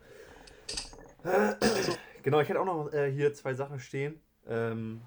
Genau, 2.22 2.40
ich 2.40 2.48
hätte 2.48 2.58
auch 2.60 2.64
noch 2.64 2.92
äh, 2.92 3.12
hier 3.12 3.32
zwei 3.34 3.54
Sachen 3.54 3.78
stehen. 3.78 4.20
Ähm, 4.48 5.00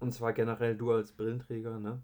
und 0.00 0.12
zwar 0.12 0.32
generell 0.32 0.76
du 0.76 0.90
als 0.90 1.12
Brillenträger, 1.12 1.78
ne? 1.78 2.02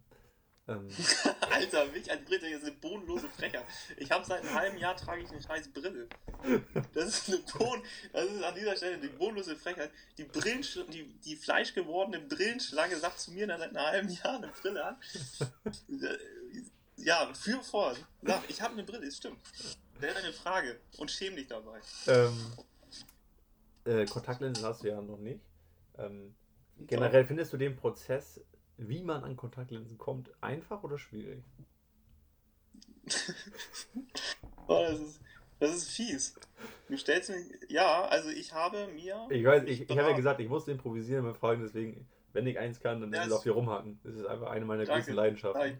Ähm. 0.68 0.86
Alter, 1.54 1.86
mich 1.86 2.10
als 2.10 2.24
Brille 2.24 2.48
ist 2.48 2.62
eine 2.64 2.72
bodenlose 2.72 3.28
Frechheit. 3.28 3.64
Ich 3.96 4.10
habe 4.10 4.24
seit 4.24 4.42
einem 4.42 4.54
halben 4.54 4.78
Jahr 4.78 4.96
trage 4.96 5.22
ich 5.22 5.30
eine 5.30 5.42
scheiß 5.42 5.68
Brille. 5.68 6.08
Das 6.92 7.04
ist 7.04 7.28
eine 7.28 7.38
Boden, 7.38 7.82
das 8.12 8.24
ist 8.30 8.42
an 8.42 8.54
dieser 8.54 8.76
Stelle 8.76 8.96
eine 8.96 9.08
bodenlose 9.08 9.56
Frechheit. 9.56 9.90
Die 10.18 10.24
Brillen, 10.24 10.62
die, 10.92 11.04
die 11.24 11.36
fleischgewordene 11.36 12.20
Brillenschlange 12.26 12.96
sagt 12.96 13.20
zu 13.20 13.32
mir 13.32 13.46
seit 13.46 13.62
einem 13.62 13.78
halben 13.78 14.10
Jahr 14.10 14.36
eine 14.36 14.48
Brille 14.48 14.84
an. 14.84 14.96
Ja, 16.96 17.32
für 17.34 17.62
vor. 17.62 17.94
Sag, 18.22 18.42
ich 18.48 18.60
habe 18.60 18.74
eine 18.74 18.84
Brille, 18.84 19.06
es 19.06 19.16
stimmt. 19.16 19.38
Wäre 19.98 20.16
eine 20.16 20.32
Frage 20.32 20.80
und 20.98 21.10
schäm 21.10 21.36
dich 21.36 21.46
dabei. 21.46 21.80
Ähm, 22.06 22.52
äh, 23.84 24.06
Kontaktlinsen 24.06 24.64
hast 24.64 24.82
du 24.82 24.88
ja 24.88 25.00
noch 25.00 25.18
nicht. 25.18 25.40
Ähm, 25.98 26.34
generell 26.78 27.24
findest 27.26 27.52
du 27.52 27.56
den 27.56 27.76
Prozess 27.76 28.40
wie 28.76 29.02
man 29.02 29.24
an 29.24 29.36
Kontaktlinsen 29.36 29.98
kommt, 29.98 30.30
einfach 30.40 30.82
oder 30.82 30.98
schwierig? 30.98 31.42
oh, 34.66 34.80
das, 34.80 35.00
ist, 35.00 35.20
das 35.60 35.76
ist 35.76 35.90
fies. 35.90 36.34
Du 36.88 36.96
stellst 36.96 37.30
mir. 37.30 37.44
Ja, 37.68 38.04
also 38.04 38.30
ich 38.30 38.52
habe 38.52 38.88
mir. 38.88 39.26
Ich 39.30 39.44
weiß, 39.44 39.64
ich, 39.64 39.88
ich 39.88 39.98
habe 39.98 40.10
ja 40.10 40.16
gesagt, 40.16 40.40
ich 40.40 40.48
musste 40.48 40.72
improvisieren 40.72 41.26
mit 41.26 41.36
Fragen, 41.36 41.62
deswegen, 41.62 42.06
wenn 42.32 42.46
ich 42.46 42.58
eins 42.58 42.80
kann, 42.80 43.00
dann 43.00 43.12
ist 43.12 43.26
es 43.26 43.32
auf 43.32 43.42
die 43.42 43.50
rumhaken. 43.50 44.00
Das 44.02 44.14
ist 44.14 44.26
einfach 44.26 44.50
eine 44.50 44.64
meiner 44.64 44.84
größten 44.84 45.14
Leidenschaften. 45.14 45.78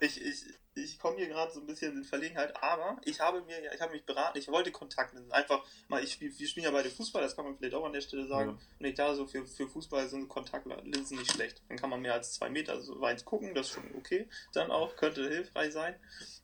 Ich, 0.00 0.20
ich, 0.20 0.44
ich 0.74 0.98
komme 0.98 1.16
hier 1.16 1.28
gerade 1.28 1.52
so 1.52 1.60
ein 1.60 1.66
bisschen 1.66 1.96
in 1.96 2.04
Verlegenheit, 2.04 2.54
aber 2.62 2.96
ich 3.04 3.20
habe 3.20 3.42
mir, 3.42 3.72
ich 3.72 3.80
habe 3.80 3.92
mich 3.92 4.04
beraten, 4.04 4.38
ich 4.38 4.48
wollte 4.48 4.70
Kontaktlinsen. 4.70 5.32
Einfach 5.32 5.64
mal, 5.88 6.02
ich, 6.02 6.20
wir 6.20 6.46
spielen 6.46 6.64
ja 6.64 6.70
beide 6.70 6.90
Fußball, 6.90 7.22
das 7.22 7.34
kann 7.34 7.44
man 7.44 7.56
vielleicht 7.56 7.74
auch 7.74 7.84
an 7.84 7.92
der 7.92 8.00
Stelle 8.00 8.26
sagen. 8.26 8.50
Ja. 8.50 8.58
Und 8.78 8.86
ich 8.86 8.94
dachte 8.94 9.16
so, 9.16 9.26
für, 9.26 9.46
für 9.46 9.68
Fußball 9.68 10.08
sind 10.08 10.28
Kontaktlinsen 10.28 11.18
nicht 11.18 11.32
schlecht. 11.32 11.62
Dann 11.68 11.76
kann 11.76 11.90
man 11.90 12.00
mehr 12.00 12.14
als 12.14 12.34
zwei 12.34 12.48
Meter 12.50 12.80
so 12.80 13.00
weit 13.00 13.24
gucken, 13.24 13.54
das 13.54 13.66
ist 13.66 13.72
schon 13.74 13.94
okay. 13.96 14.28
Dann 14.52 14.70
auch, 14.70 14.94
könnte 14.96 15.28
hilfreich 15.28 15.72
sein. 15.72 15.96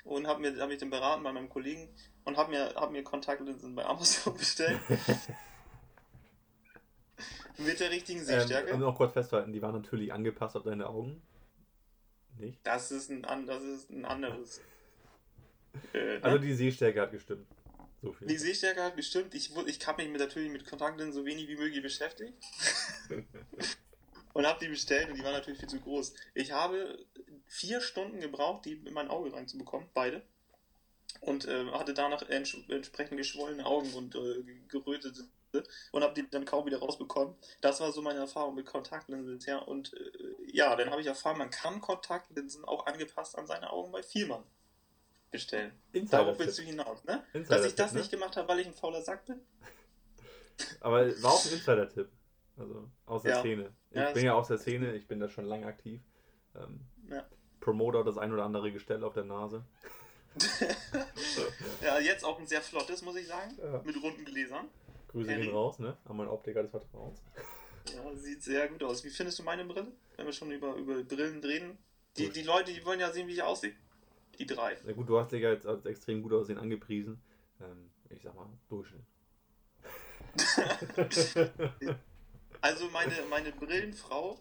Und 0.04 0.26
habe 0.26 0.40
mir, 0.40 0.60
habe 0.60 0.72
ich 0.72 0.78
den 0.78 0.90
beraten 0.90 1.22
bei 1.22 1.32
meinem 1.32 1.48
Kollegen 1.48 1.88
und 2.24 2.36
habe 2.36 2.50
mir, 2.50 2.74
hab 2.74 2.90
mir 2.90 3.04
Kontaktlinsen 3.04 3.74
bei 3.74 3.84
Amazon 3.84 4.34
bestellt. 4.38 4.80
Mit 7.58 7.80
der 7.80 7.90
richtigen 7.90 8.22
Sehstärke. 8.22 8.68
Ähm, 8.70 8.74
um 8.76 8.80
noch 8.82 8.96
kurz 8.96 9.14
festzuhalten, 9.14 9.52
die 9.52 9.62
waren 9.62 9.74
natürlich 9.74 10.12
angepasst 10.12 10.56
auf 10.56 10.64
deine 10.64 10.86
Augen. 10.88 11.22
Nicht? 12.38 12.58
Das 12.64 12.90
ist 12.90 13.10
ein, 13.10 13.22
das 13.46 13.62
ist 13.62 13.90
ein 13.90 14.04
anderes. 14.04 14.60
Äh, 15.92 16.20
also 16.22 16.38
die 16.38 16.54
Sehstärke 16.54 17.02
hat 17.02 17.10
gestimmt. 17.10 17.46
So 18.00 18.10
viel. 18.10 18.28
Die 18.28 18.38
Sehstärke 18.38 18.82
hat 18.82 18.96
gestimmt. 18.96 19.34
Ich, 19.34 19.54
ich 19.66 19.86
habe 19.86 20.02
mich 20.02 20.10
mit, 20.10 20.22
natürlich 20.22 20.50
mit 20.50 20.66
Kontaktlinsen 20.66 21.12
so 21.12 21.26
wenig 21.26 21.48
wie 21.48 21.56
möglich 21.56 21.82
beschäftigt. 21.82 22.32
und 24.32 24.46
habe 24.46 24.58
die 24.58 24.68
bestellt 24.68 25.10
und 25.10 25.16
die 25.16 25.22
waren 25.22 25.32
natürlich 25.32 25.58
viel 25.58 25.68
zu 25.68 25.80
groß. 25.80 26.14
Ich 26.32 26.52
habe 26.52 27.04
vier 27.46 27.80
Stunden 27.80 28.20
gebraucht, 28.20 28.64
die 28.64 28.72
in 28.72 28.92
mein 28.92 29.08
Auge 29.08 29.32
reinzubekommen, 29.32 29.88
beide. 29.94 30.22
Und 31.20 31.46
äh, 31.46 31.66
hatte 31.72 31.94
danach 31.94 32.28
ents 32.28 32.56
entsprechend 32.68 33.16
geschwollene 33.16 33.64
Augen 33.64 33.92
und 33.94 34.14
äh, 34.14 34.42
gerötete 34.68 35.26
und 35.92 36.02
habe 36.02 36.14
die 36.14 36.28
dann 36.28 36.44
kaum 36.44 36.66
wieder 36.66 36.78
rausbekommen. 36.78 37.34
Das 37.60 37.80
war 37.80 37.92
so 37.92 38.02
meine 38.02 38.20
Erfahrung 38.20 38.54
mit 38.54 38.66
Kontaktlinsen 38.66 39.36
bisher. 39.36 39.66
Und 39.66 39.94
äh, 39.94 40.10
ja, 40.52 40.74
dann 40.76 40.90
habe 40.90 41.00
ich 41.00 41.06
erfahren, 41.06 41.38
man 41.38 41.50
kann 41.50 41.80
Kontaktlinsen 41.80 42.64
auch 42.64 42.86
angepasst 42.86 43.38
an 43.38 43.46
seine 43.46 43.70
Augen 43.70 43.92
bei 43.92 44.02
Vielmann 44.02 44.44
bestellen. 45.30 45.72
Darauf 46.10 46.38
willst 46.38 46.58
du 46.58 46.62
hinaus, 46.62 47.04
ne? 47.04 47.24
Dass 47.48 47.64
ich 47.64 47.74
das 47.74 47.92
ne? 47.92 48.00
nicht 48.00 48.10
gemacht 48.10 48.36
habe, 48.36 48.48
weil 48.48 48.60
ich 48.60 48.66
ein 48.66 48.74
fauler 48.74 49.02
Sack 49.02 49.26
bin. 49.26 49.40
Aber 50.80 51.06
war 51.22 51.32
auch 51.32 51.44
ein 51.44 51.52
Insider-Tipp. 51.52 52.08
Also 52.56 52.90
aus 53.04 53.22
der 53.22 53.32
ja. 53.32 53.40
Szene. 53.40 53.72
Ich 53.90 53.96
ja, 53.96 54.12
bin 54.12 54.24
ja 54.24 54.34
aus 54.34 54.48
der 54.48 54.58
Szene, 54.58 54.94
ich 54.94 55.06
bin 55.06 55.20
da 55.20 55.28
schon 55.28 55.44
lange 55.44 55.66
aktiv. 55.66 56.00
Ähm, 56.54 56.80
ja. 57.10 57.26
Promoter 57.60 58.02
das 58.02 58.16
ein 58.16 58.32
oder 58.32 58.44
andere 58.44 58.72
Gestell 58.72 59.04
auf 59.04 59.12
der 59.12 59.24
Nase. 59.24 59.64
ja, 61.82 61.98
jetzt 61.98 62.24
auch 62.24 62.38
ein 62.38 62.46
sehr 62.46 62.62
flottes, 62.62 63.02
muss 63.02 63.16
ich 63.16 63.26
sagen. 63.26 63.56
Mit 63.84 64.02
runden 64.02 64.24
Gläsern. 64.24 64.68
Grüße 65.16 65.34
gehen 65.34 65.50
raus, 65.50 65.78
ne? 65.78 65.96
An 66.04 66.16
meinen 66.16 66.28
Optiker 66.28 66.62
des 66.62 66.70
Vertrauens. 66.70 67.22
Ja, 67.94 68.14
sieht 68.16 68.42
sehr 68.42 68.68
gut 68.68 68.82
aus. 68.82 69.02
Wie 69.02 69.08
findest 69.08 69.38
du 69.38 69.44
meine 69.44 69.64
Brille? 69.64 69.90
Wenn 70.16 70.26
wir 70.26 70.32
schon 70.32 70.50
über, 70.50 70.74
über 70.74 71.02
Brillen 71.02 71.42
reden. 71.42 71.78
Die, 72.18 72.28
die 72.28 72.42
Leute, 72.42 72.72
die 72.72 72.84
wollen 72.84 73.00
ja 73.00 73.10
sehen, 73.10 73.26
wie 73.26 73.32
ich 73.32 73.42
aussehe. 73.42 73.74
Die 74.38 74.46
drei. 74.46 74.76
Na 74.84 74.92
gut, 74.92 75.08
du 75.08 75.18
hast 75.18 75.32
dich 75.32 75.40
ja 75.40 75.52
jetzt 75.52 75.66
als 75.66 75.86
extrem 75.86 76.22
gut 76.22 76.34
aussehen 76.34 76.58
angepriesen. 76.58 77.18
Ähm, 77.62 77.90
ich 78.10 78.22
sag 78.22 78.34
mal, 78.34 78.46
Durchschnitt. 78.68 79.00
also 82.60 82.88
meine, 82.90 83.14
meine 83.30 83.52
Brillenfrau, 83.52 84.38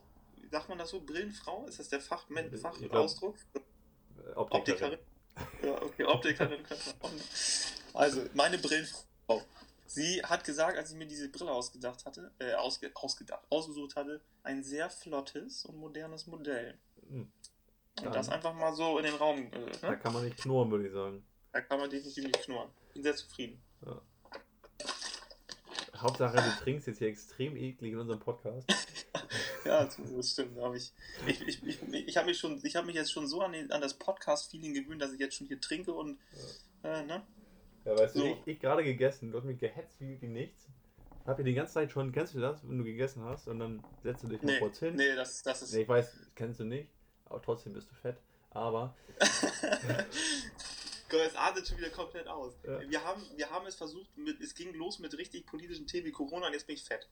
sagt 0.51 0.67
man 0.67 0.77
das 0.77 0.89
so? 0.89 0.99
Brillenfrau? 0.99 1.67
Ist 1.67 1.79
das 1.79 1.87
der 1.87 2.01
Fach, 2.01 2.27
Fachausdruck? 2.61 3.35
Optikerin. 4.35 4.35
Optikerin. 4.35 4.99
Ja, 5.63 5.81
okay, 5.81 6.03
Optikerin 6.03 6.63
könnte 6.63 6.83
man 7.01 7.11
auch. 7.11 7.99
Also, 8.01 8.25
meine 8.33 8.57
Brillenfrau 8.57 9.05
Sie 9.87 10.21
hat 10.23 10.43
gesagt, 10.43 10.77
als 10.77 10.91
ich 10.91 10.97
mir 10.97 11.05
diese 11.05 11.29
Brille 11.29 11.51
ausgedacht 11.51 12.05
hatte, 12.05 12.31
äh, 12.39 12.53
ausge, 12.53 12.91
ausgedacht, 12.95 13.43
ausgesucht 13.49 13.95
hatte, 13.95 14.21
ein 14.43 14.63
sehr 14.63 14.89
flottes 14.89 15.65
und 15.65 15.77
modernes 15.77 16.27
Modell. 16.27 16.77
Hm. 17.07 17.31
Und 18.03 18.15
das 18.15 18.29
einfach 18.29 18.53
mal 18.53 18.73
so 18.73 18.97
in 18.97 19.05
den 19.05 19.15
Raum. 19.15 19.51
Äh, 19.53 19.59
ne? 19.59 19.71
Da 19.81 19.95
kann 19.95 20.13
man 20.13 20.25
nicht 20.25 20.37
knurren, 20.37 20.69
würde 20.71 20.87
ich 20.87 20.93
sagen. 20.93 21.25
Da 21.53 21.61
kann 21.61 21.79
man 21.79 21.89
definitiv 21.89 22.25
nicht 22.25 22.41
knurren. 22.41 22.69
Bin 22.93 23.03
sehr 23.03 23.15
zufrieden. 23.15 23.61
Ja. 23.85 24.01
Hauptsache, 25.97 26.35
du 26.35 26.63
trinkst 26.63 26.87
jetzt 26.87 26.97
hier 26.97 27.07
extrem 27.07 27.55
eklig 27.55 27.93
in 27.93 27.99
unserem 27.99 28.19
Podcast. 28.19 28.67
ja, 29.65 29.85
das 29.85 30.31
stimmt. 30.31 30.57
Hab 30.59 30.75
ich 30.75 30.91
ich, 31.25 31.41
ich, 31.41 31.63
ich, 31.63 31.81
ich 31.81 32.17
habe 32.17 32.27
mich, 32.27 32.43
hab 32.75 32.85
mich 32.85 32.95
jetzt 32.95 33.11
schon 33.11 33.27
so 33.27 33.41
an, 33.41 33.53
den, 33.53 33.71
an 33.71 33.79
das 33.79 33.93
Podcast-Feeling 33.93 34.73
gewöhnt, 34.73 35.01
dass 35.01 35.13
ich 35.13 35.19
jetzt 35.19 35.35
schon 35.35 35.47
hier 35.47 35.61
trinke 35.61 35.93
und. 35.93 36.19
Ja. 36.83 36.99
Äh, 36.99 37.05
ne? 37.05 37.25
Ja, 37.85 37.97
weißt 37.97 38.15
so. 38.15 38.21
du, 38.21 38.25
ich, 38.27 38.47
ich 38.47 38.59
gerade 38.59 38.83
gegessen, 38.83 39.31
du 39.31 39.37
hast 39.37 39.45
mich 39.45 39.59
gehetzt 39.59 39.99
wie, 39.99 40.19
wie 40.21 40.27
nichts. 40.27 40.67
Hab 41.25 41.39
ich 41.39 41.45
die 41.45 41.53
ganze 41.53 41.73
Zeit 41.73 41.91
schon, 41.91 42.11
kennst 42.11 42.35
du 42.35 42.39
das, 42.39 42.67
wenn 42.67 42.77
du 42.77 42.83
gegessen 42.83 43.23
hast 43.23 43.47
und 43.47 43.59
dann 43.59 43.83
setzt 44.03 44.23
du 44.23 44.27
dich 44.27 44.41
mal 44.41 44.53
nee, 44.53 44.59
kurz 44.59 44.79
hin? 44.79 44.95
Nee, 44.95 45.15
das, 45.15 45.41
das 45.41 45.61
ist. 45.63 45.73
Nee, 45.73 45.81
ich 45.81 45.87
weiß, 45.87 46.31
kennst 46.35 46.59
du 46.59 46.65
nicht, 46.65 46.89
aber 47.25 47.41
trotzdem 47.41 47.73
bist 47.73 47.89
du 47.89 47.95
fett. 47.95 48.17
Aber. 48.51 48.95
Gott, 51.09 51.21
es 51.27 51.35
artet 51.35 51.67
schon 51.67 51.77
wieder 51.77 51.89
komplett 51.89 52.27
aus. 52.27 52.53
Ja. 52.63 52.79
Wir, 52.89 53.03
haben, 53.03 53.21
wir 53.35 53.49
haben 53.49 53.65
es 53.65 53.75
versucht, 53.75 54.15
mit, 54.17 54.39
es 54.41 54.53
ging 54.53 54.73
los 54.73 54.99
mit 54.99 55.15
richtig 55.17 55.45
politischen 55.45 55.87
Themen 55.87 56.07
wie 56.07 56.11
Corona 56.11 56.47
und 56.47 56.53
jetzt 56.53 56.67
bin 56.67 56.75
ich 56.75 56.83
fett. 56.83 57.07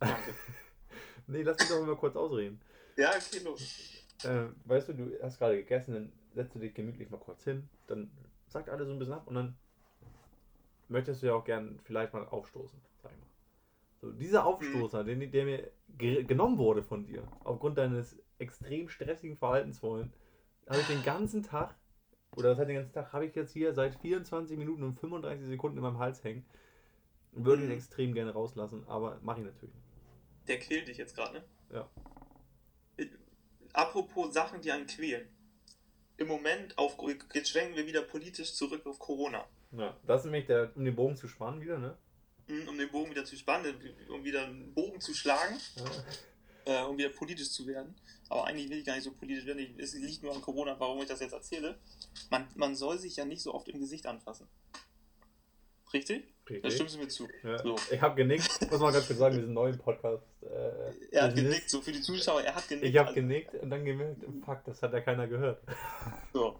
Danke. 0.00 0.34
nee, 1.26 1.42
lass 1.42 1.58
mich 1.58 1.68
doch 1.68 1.84
mal 1.84 1.96
kurz 1.96 2.16
ausreden. 2.16 2.60
Ja, 2.96 3.10
okay, 3.10 3.38
los. 3.44 3.62
Äh, 4.24 4.46
weißt 4.64 4.88
du, 4.88 4.92
du 4.94 5.22
hast 5.22 5.38
gerade 5.38 5.56
gegessen, 5.56 5.94
dann 5.94 6.12
setzt 6.34 6.54
du 6.54 6.58
dich 6.58 6.74
gemütlich 6.74 7.10
mal 7.10 7.18
kurz 7.18 7.44
hin, 7.44 7.68
dann 7.86 8.10
sagt 8.48 8.68
alles 8.68 8.86
so 8.86 8.92
ein 8.92 8.98
bisschen 8.98 9.14
ab 9.14 9.26
und 9.26 9.34
dann 9.34 9.56
möchtest 10.88 11.22
du 11.22 11.26
ja 11.28 11.34
auch 11.34 11.44
gern 11.44 11.78
vielleicht 11.84 12.12
mal 12.12 12.26
aufstoßen, 12.26 12.80
sag 13.02 13.12
ich 13.12 13.18
mal. 13.18 13.26
So, 14.00 14.12
dieser 14.12 14.46
Aufstoßer, 14.46 15.02
mhm. 15.02 15.20
den, 15.20 15.30
der 15.32 15.44
mir 15.44 15.70
ge 15.96 16.24
genommen 16.24 16.58
wurde 16.58 16.82
von 16.82 17.04
dir, 17.04 17.26
aufgrund 17.44 17.78
deines 17.78 18.18
extrem 18.38 18.88
stressigen 18.88 19.36
Verhaltens 19.36 19.78
vorhin, 19.80 20.12
habe 20.68 20.80
ich 20.80 20.86
den 20.86 21.02
ganzen 21.02 21.42
Tag 21.42 21.74
oder 22.36 22.50
das 22.50 22.58
heißt 22.58 22.68
den 22.68 22.76
ganzen 22.76 22.92
Tag, 22.92 23.12
habe 23.12 23.26
ich 23.26 23.34
jetzt 23.34 23.52
hier 23.52 23.72
seit 23.72 23.96
24 23.96 24.56
Minuten 24.58 24.82
und 24.82 24.94
35 25.00 25.46
Sekunden 25.46 25.78
in 25.78 25.82
meinem 25.82 25.98
Hals 25.98 26.22
hängen. 26.22 26.44
Und 27.32 27.44
würde 27.44 27.62
ihn 27.62 27.68
Mhm. 27.68 27.74
extrem 27.74 28.14
gerne 28.14 28.32
rauslassen, 28.32 28.84
aber 28.86 29.18
mache 29.22 29.40
ich 29.40 29.46
natürlich 29.46 29.74
nicht. 29.74 29.86
Der 30.46 30.58
quält 30.58 30.88
dich 30.88 30.96
jetzt 30.96 31.14
gerade, 31.14 31.34
ne? 31.38 31.44
Ja. 31.72 31.90
Äh, 32.96 33.06
Apropos 33.72 34.32
Sachen, 34.32 34.60
die 34.60 34.72
einen 34.72 34.86
quälen. 34.86 35.28
Im 36.16 36.26
Moment, 36.28 36.76
auf, 36.78 36.96
jetzt 37.34 37.50
schwenken 37.50 37.76
wir 37.76 37.86
wieder 37.86 38.02
politisch 38.02 38.54
zurück 38.54 38.86
auf 38.86 38.98
Corona. 38.98 39.46
Ja, 39.72 39.96
das 40.06 40.20
ist 40.22 40.24
nämlich 40.26 40.46
der, 40.46 40.70
um 40.76 40.84
den 40.84 40.94
Bogen 40.96 41.16
zu 41.16 41.28
spannen 41.28 41.60
wieder, 41.60 41.78
ne? 41.78 41.96
Hm, 42.46 42.68
Um 42.68 42.78
den 42.78 42.90
Bogen 42.90 43.10
wieder 43.10 43.24
zu 43.24 43.36
spannen, 43.36 43.74
um 44.08 44.24
wieder 44.24 44.44
einen 44.46 44.72
Bogen 44.72 45.00
zu 45.00 45.12
schlagen, 45.12 45.56
Ja. 46.66 46.84
äh, 46.84 46.86
um 46.86 46.96
wieder 46.96 47.10
politisch 47.10 47.50
zu 47.50 47.66
werden. 47.66 47.94
Aber 48.30 48.46
eigentlich 48.46 48.70
will 48.70 48.78
ich 48.78 48.86
gar 48.86 48.94
nicht 48.94 49.04
so 49.04 49.12
politisch 49.12 49.44
werden. 49.46 49.58
Ich- 49.58 49.78
Es 49.78 49.94
liegt 49.94 50.22
nur 50.22 50.34
an 50.34 50.40
Corona, 50.40 50.78
warum 50.80 51.00
ich 51.02 51.06
das 51.08 51.20
jetzt 51.20 51.32
erzähle. 51.32 51.78
Man, 52.30 52.46
man 52.56 52.74
soll 52.74 52.98
sich 52.98 53.16
ja 53.16 53.24
nicht 53.26 53.42
so 53.42 53.52
oft 53.54 53.68
im 53.68 53.78
Gesicht 53.80 54.06
anfassen. 54.06 54.48
Richtig? 55.92 56.34
Da 56.46 56.54
Richtig. 56.54 56.74
stimmst 56.74 56.94
du 56.94 56.98
mir 56.98 57.08
zu. 57.08 57.28
Ja. 57.42 57.58
So. 57.62 57.76
Ich 57.90 58.00
habe 58.00 58.14
genickt, 58.14 58.70
muss 58.70 58.80
man 58.80 58.92
ganz 58.92 59.06
kurz 59.06 59.18
sagen, 59.18 59.36
diesen 59.36 59.54
neuen 59.54 59.78
Podcast. 59.78 60.22
Äh, 60.42 60.92
Er 61.10 61.24
hat 61.24 61.34
genickt, 61.34 61.68
so 61.70 61.80
für 61.80 61.92
die 61.92 62.00
Zuschauer, 62.02 62.42
er 62.42 62.54
hat 62.54 62.68
genickt. 62.68 62.86
Ich 62.88 62.96
habe 62.96 63.08
Also, 63.08 63.20
genickt 63.20 63.54
und 63.54 63.70
dann 63.70 63.84
gemerkt, 63.84 64.22
fuck, 64.44 64.64
das 64.64 64.82
hat 64.82 64.92
ja 64.92 65.00
keiner 65.00 65.26
gehört. 65.26 65.62
So. 66.32 66.58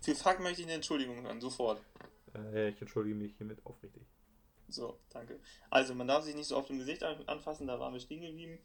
Für 0.00 0.14
Fuck 0.14 0.40
möchte 0.40 0.60
ich 0.62 0.66
eine 0.66 0.74
Entschuldigung 0.76 1.22
hören, 1.22 1.40
sofort. 1.40 1.80
Äh, 2.52 2.70
ich 2.70 2.80
entschuldige 2.80 3.14
mich 3.16 3.36
hiermit 3.36 3.64
aufrichtig. 3.64 4.02
So, 4.68 4.98
danke. 5.10 5.38
Also, 5.70 5.94
man 5.94 6.08
darf 6.08 6.24
sich 6.24 6.34
nicht 6.34 6.48
so 6.48 6.56
oft 6.56 6.70
im 6.70 6.78
Gesicht 6.78 7.02
an- 7.04 7.26
anfassen, 7.28 7.66
da 7.66 7.78
waren 7.78 7.92
wir 7.92 8.00
stehen 8.00 8.22
geblieben. 8.22 8.58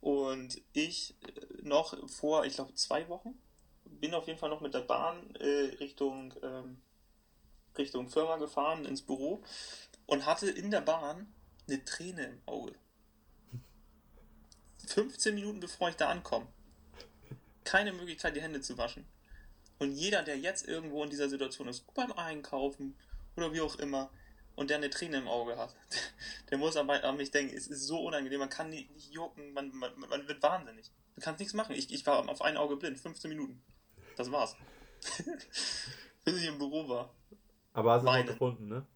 Und 0.00 0.60
ich 0.72 1.14
äh, 1.22 1.62
noch 1.62 1.96
vor, 2.08 2.44
ich 2.44 2.54
glaube, 2.54 2.74
zwei 2.74 3.08
Wochen, 3.08 3.38
bin 3.84 4.14
auf 4.14 4.26
jeden 4.26 4.38
Fall 4.38 4.50
noch 4.50 4.60
mit 4.60 4.74
der 4.74 4.80
Bahn 4.80 5.34
äh, 5.36 5.76
Richtung, 5.78 6.34
ähm, 6.42 6.80
Richtung 7.78 8.08
Firma 8.08 8.36
gefahren, 8.36 8.84
ins 8.84 9.02
Büro 9.02 9.42
und 10.06 10.26
hatte 10.26 10.50
in 10.50 10.70
der 10.70 10.80
Bahn 10.80 11.32
eine 11.68 11.84
Träne 11.84 12.24
im 12.26 12.40
Auge. 12.46 12.74
15 14.86 15.34
Minuten 15.34 15.60
bevor 15.60 15.88
ich 15.88 15.96
da 15.96 16.08
ankomme. 16.08 16.46
Keine 17.64 17.92
Möglichkeit, 17.92 18.36
die 18.36 18.42
Hände 18.42 18.60
zu 18.60 18.76
waschen. 18.76 19.06
Und 19.78 19.92
jeder, 19.92 20.22
der 20.22 20.38
jetzt 20.38 20.68
irgendwo 20.68 21.02
in 21.02 21.10
dieser 21.10 21.28
Situation 21.28 21.68
ist, 21.68 21.92
beim 21.94 22.12
Einkaufen 22.12 22.94
oder 23.36 23.52
wie 23.52 23.60
auch 23.60 23.76
immer, 23.76 24.10
und 24.56 24.70
der 24.70 24.76
eine 24.76 24.90
Träne 24.90 25.16
im 25.18 25.28
Auge 25.28 25.56
hat, 25.56 25.74
der 26.50 26.58
muss 26.58 26.76
an, 26.76 26.88
an 26.88 27.16
mich 27.16 27.30
denken, 27.30 27.56
es 27.56 27.66
ist 27.66 27.86
so 27.86 28.00
unangenehm, 28.06 28.38
man 28.40 28.48
kann 28.48 28.70
nicht, 28.70 28.90
nicht 28.94 29.12
jucken, 29.12 29.52
man, 29.52 29.74
man, 29.74 29.90
man 29.98 30.28
wird 30.28 30.42
wahnsinnig. 30.42 30.90
Du 31.16 31.20
kannst 31.20 31.38
nichts 31.40 31.54
machen. 31.54 31.74
Ich, 31.74 31.92
ich 31.92 32.04
war 32.06 32.28
auf 32.28 32.42
ein 32.42 32.56
Auge 32.56 32.76
blind, 32.76 32.98
15 32.98 33.28
Minuten. 33.28 33.62
Das 34.16 34.30
war's. 34.32 34.56
Bis 36.24 36.36
ich 36.36 36.46
im 36.46 36.58
Büro 36.58 36.88
war. 36.88 37.14
Aber 37.72 37.92
hast 37.92 38.04
du 38.04 38.08
es 38.10 38.16
noch 38.18 38.26
gefunden, 38.26 38.68
ne? 38.68 38.86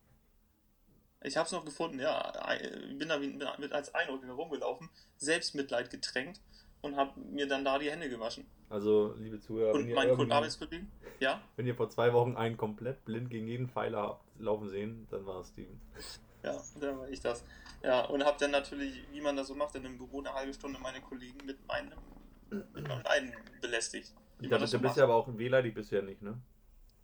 Ich 1.23 1.37
hab's 1.37 1.51
noch 1.53 1.65
gefunden, 1.65 1.99
ja. 2.01 2.53
Ich 2.61 2.99
Bin 2.99 3.09
da 3.09 3.21
wie- 3.21 3.31
bin 3.31 3.49
mit 3.59 3.73
als 3.73 3.95
Einäugiger 3.95 4.33
rumgelaufen, 4.33 4.89
Selbstmitleid 5.17 5.91
getränkt 5.91 6.41
und 6.83 6.97
hab 6.97 7.17
mir 7.17 7.47
dann 7.47 7.65
da 7.65 7.79
die 7.79 7.91
Hände 7.91 8.09
gewaschen. 8.09 8.47
Also, 8.71 9.15
liebe 9.19 9.41
Zuhörer, 9.41 9.73
Und 9.73 9.81
wenn 9.83 9.89
ihr, 9.89 9.95
meinen 9.95 10.11
irgendwie- 10.11 10.31
Arbeitskollegen, 10.33 10.91
ja, 11.21 11.41
wenn 11.57 11.67
ihr 11.67 11.75
vor 11.75 11.89
zwei 11.91 12.13
Wochen 12.13 12.37
einen 12.37 12.57
komplett 12.57 13.05
blind 13.05 13.31
gegen 13.31 13.47
jeden 13.49 13.69
Pfeiler 13.69 14.03
habt 14.03 14.25
laufen 14.41 14.69
sehen, 14.69 15.07
dann 15.11 15.25
war 15.27 15.41
es 15.41 15.49
Steven. 15.49 15.81
Ja, 16.45 16.63
dann 16.81 16.99
war 16.99 17.09
ich 17.09 17.21
das. 17.21 17.43
Ja, 17.83 18.05
und 18.05 18.25
habe 18.25 18.37
dann 18.39 18.51
natürlich, 18.51 19.03
wie 19.13 19.21
man 19.21 19.37
das 19.37 19.49
so 19.49 19.55
macht, 19.55 19.75
in 19.75 19.85
einem 19.87 19.99
Büro 19.99 20.19
eine 20.21 20.33
halbe 20.35 20.53
Stunde 20.55 20.79
meine 20.81 21.01
Kollegen 21.01 21.45
mit 21.47 21.67
meinem, 21.67 21.93
mit 22.51 22.87
meinem 22.87 23.03
Leiden 23.03 23.33
belästigt. 23.61 24.13
Wie 24.39 24.43
man 24.47 24.51
Da, 24.51 24.59
das 24.59 24.71
du 24.71 24.77
so 24.77 24.81
bist 24.83 24.91
macht. 24.91 24.97
ja 24.99 25.05
aber 25.05 25.15
auch 25.17 25.27
wehleidig, 25.37 25.75
bist 25.75 25.91
du 25.91 25.97
ja 25.97 26.03
nicht, 26.03 26.23
ne? 26.23 26.39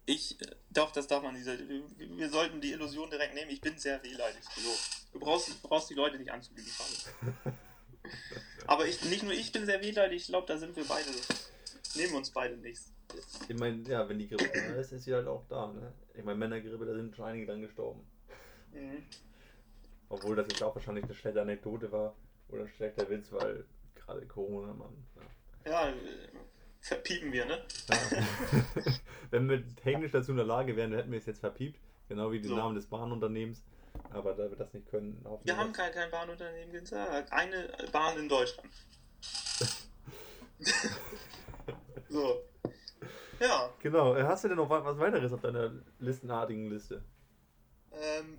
Ich, 0.06 0.40
äh, 0.40 0.46
doch, 0.70 0.92
das 0.92 1.06
darf 1.06 1.22
man 1.22 1.34
nicht. 1.34 1.46
Wir 1.46 2.28
sollten 2.28 2.60
die 2.60 2.72
Illusion 2.72 3.08
direkt 3.10 3.34
nehmen, 3.34 3.50
ich 3.50 3.60
bin 3.60 3.78
sehr 3.78 4.02
wehleidig. 4.02 4.42
So. 4.54 4.70
Du 5.14 5.18
brauchst, 5.18 5.48
du 5.48 5.68
brauchst 5.68 5.88
die 5.90 5.94
Leute 5.94 6.18
nicht 6.18 6.30
anzulügen, 6.30 6.70
Fabian. 6.70 7.56
Aber 8.66 8.86
ich, 8.86 9.04
nicht 9.04 9.22
nur 9.22 9.32
ich 9.32 9.52
bin 9.52 9.66
sehr 9.66 9.80
wehleidig, 9.82 10.22
ich 10.22 10.28
glaube, 10.28 10.46
da 10.46 10.56
sind 10.56 10.76
wir 10.76 10.84
beide, 10.84 11.08
nehmen 11.96 12.14
uns 12.14 12.30
beide 12.30 12.56
nichts. 12.56 12.92
Ich 13.48 13.56
meine, 13.56 13.82
ja, 13.88 14.08
wenn 14.08 14.18
die 14.18 14.28
Grippe 14.28 14.50
da 14.52 14.74
ist, 14.74 14.92
ist 14.92 15.04
sie 15.04 15.14
halt 15.14 15.26
auch 15.26 15.44
da, 15.48 15.72
ne? 15.72 15.92
Ich 16.14 16.24
meine, 16.24 16.38
Männergrippe, 16.38 16.84
da 16.84 16.94
sind 16.94 17.14
schon 17.14 17.26
einige 17.26 17.46
dran 17.46 17.60
gestorben. 17.60 18.00
Mhm. 18.72 19.04
Obwohl 20.08 20.36
das 20.36 20.46
jetzt 20.48 20.62
auch 20.62 20.74
wahrscheinlich 20.74 21.04
eine 21.04 21.14
schlechte 21.14 21.42
Anekdote 21.42 21.92
war 21.92 22.14
oder 22.48 22.62
ein 22.62 22.68
schlechter 22.68 23.08
Witz, 23.08 23.30
weil 23.30 23.64
gerade 23.94 24.26
Corona, 24.26 24.72
Mann. 24.72 24.94
Ja. 25.64 25.70
Ja, 25.70 25.88
äh, 25.88 25.94
verpiepen 26.80 27.32
wir, 27.32 27.46
ne? 27.46 27.62
Ja. 27.88 27.96
Wenn 29.30 29.48
wir 29.48 29.64
technisch 29.76 30.12
dazu 30.12 30.32
in 30.32 30.36
der 30.36 30.46
Lage 30.46 30.76
wären, 30.76 30.90
dann 30.90 31.00
hätten 31.00 31.12
wir 31.12 31.18
es 31.18 31.26
jetzt 31.26 31.40
verpiept. 31.40 31.80
Genau 32.08 32.30
wie 32.32 32.40
den 32.40 32.50
So. 32.50 32.56
Namen 32.56 32.74
des 32.74 32.86
Bahnunternehmens. 32.86 33.64
Aber 34.10 34.34
da 34.34 34.48
wir 34.50 34.56
das 34.56 34.72
nicht 34.72 34.88
können, 34.88 35.20
hoffen 35.24 35.44
Wir 35.46 35.56
haben 35.56 35.72
kein, 35.72 35.92
kein 35.92 36.10
Bahnunternehmen 36.10 36.72
gesagt. 36.72 37.32
Eine 37.32 37.68
Bahn 37.92 38.16
in 38.18 38.28
Deutschland. 38.28 38.70
so. 42.08 42.42
Ja, 43.40 43.70
Genau. 43.82 44.14
äh, 44.14 44.22
Hast 44.22 44.44
du 44.44 44.48
denn 44.48 44.56
noch 44.56 44.70
wa- 44.70 44.84
was 44.84 44.98
weiteres 44.98 45.32
auf 45.32 45.40
deiner 45.40 45.72
listenartigen 45.98 46.70
Liste? 46.70 47.02
ähm, 47.92 48.38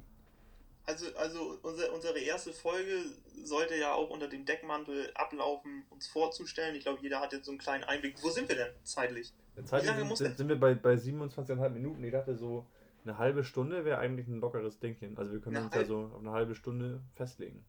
also, 0.88 1.06
also 1.18 1.58
unsere, 1.64 1.92
unsere 1.92 2.20
erste 2.20 2.54
Folge 2.54 3.04
sollte 3.44 3.76
ja 3.76 3.94
auch 3.94 4.10
unter 4.12 4.28
dem 4.28 4.46
Deckmantel 4.46 5.12
ablaufen, 5.16 5.84
uns 5.90 6.08
vorzustellen. 6.08 6.76
Ich 6.76 6.84
glaube, 6.84 7.02
jeder 7.02 7.20
hat 7.22 7.34
jetzt 7.34 7.46
so 7.46 7.52
einen 7.52 7.58
kleinen 7.60 7.84
Einblick. 7.86 8.22
Wo 8.22 8.30
sind 8.30 8.48
wir 8.50 8.56
denn 8.56 8.72
zeitlich? 8.84 9.34
Zeitlich 9.66 9.90
lange 9.92 10.16
sind, 10.16 10.38
sind 10.38 10.48
wir 10.48 10.60
bei, 10.60 10.76
bei 10.76 10.94
27,5 10.94 11.70
Minuten. 11.70 12.04
Ich 12.04 12.12
dachte 12.12 12.36
so, 12.36 12.68
eine 13.06 13.18
halbe 13.18 13.44
Stunde 13.44 13.86
wäre 13.86 14.00
eigentlich 14.00 14.28
ein 14.28 14.40
lockeres 14.40 14.80
Dingchen. 14.80 15.18
Also 15.18 15.32
wir 15.32 15.40
können 15.40 15.58
Eine 15.58 15.66
uns 15.68 15.76
ja 15.76 15.86
so 15.86 16.12
auf 16.14 16.20
eine 16.20 16.32
halbe 16.32 16.56
Stunde 16.56 17.02
festlegen. 17.16 17.66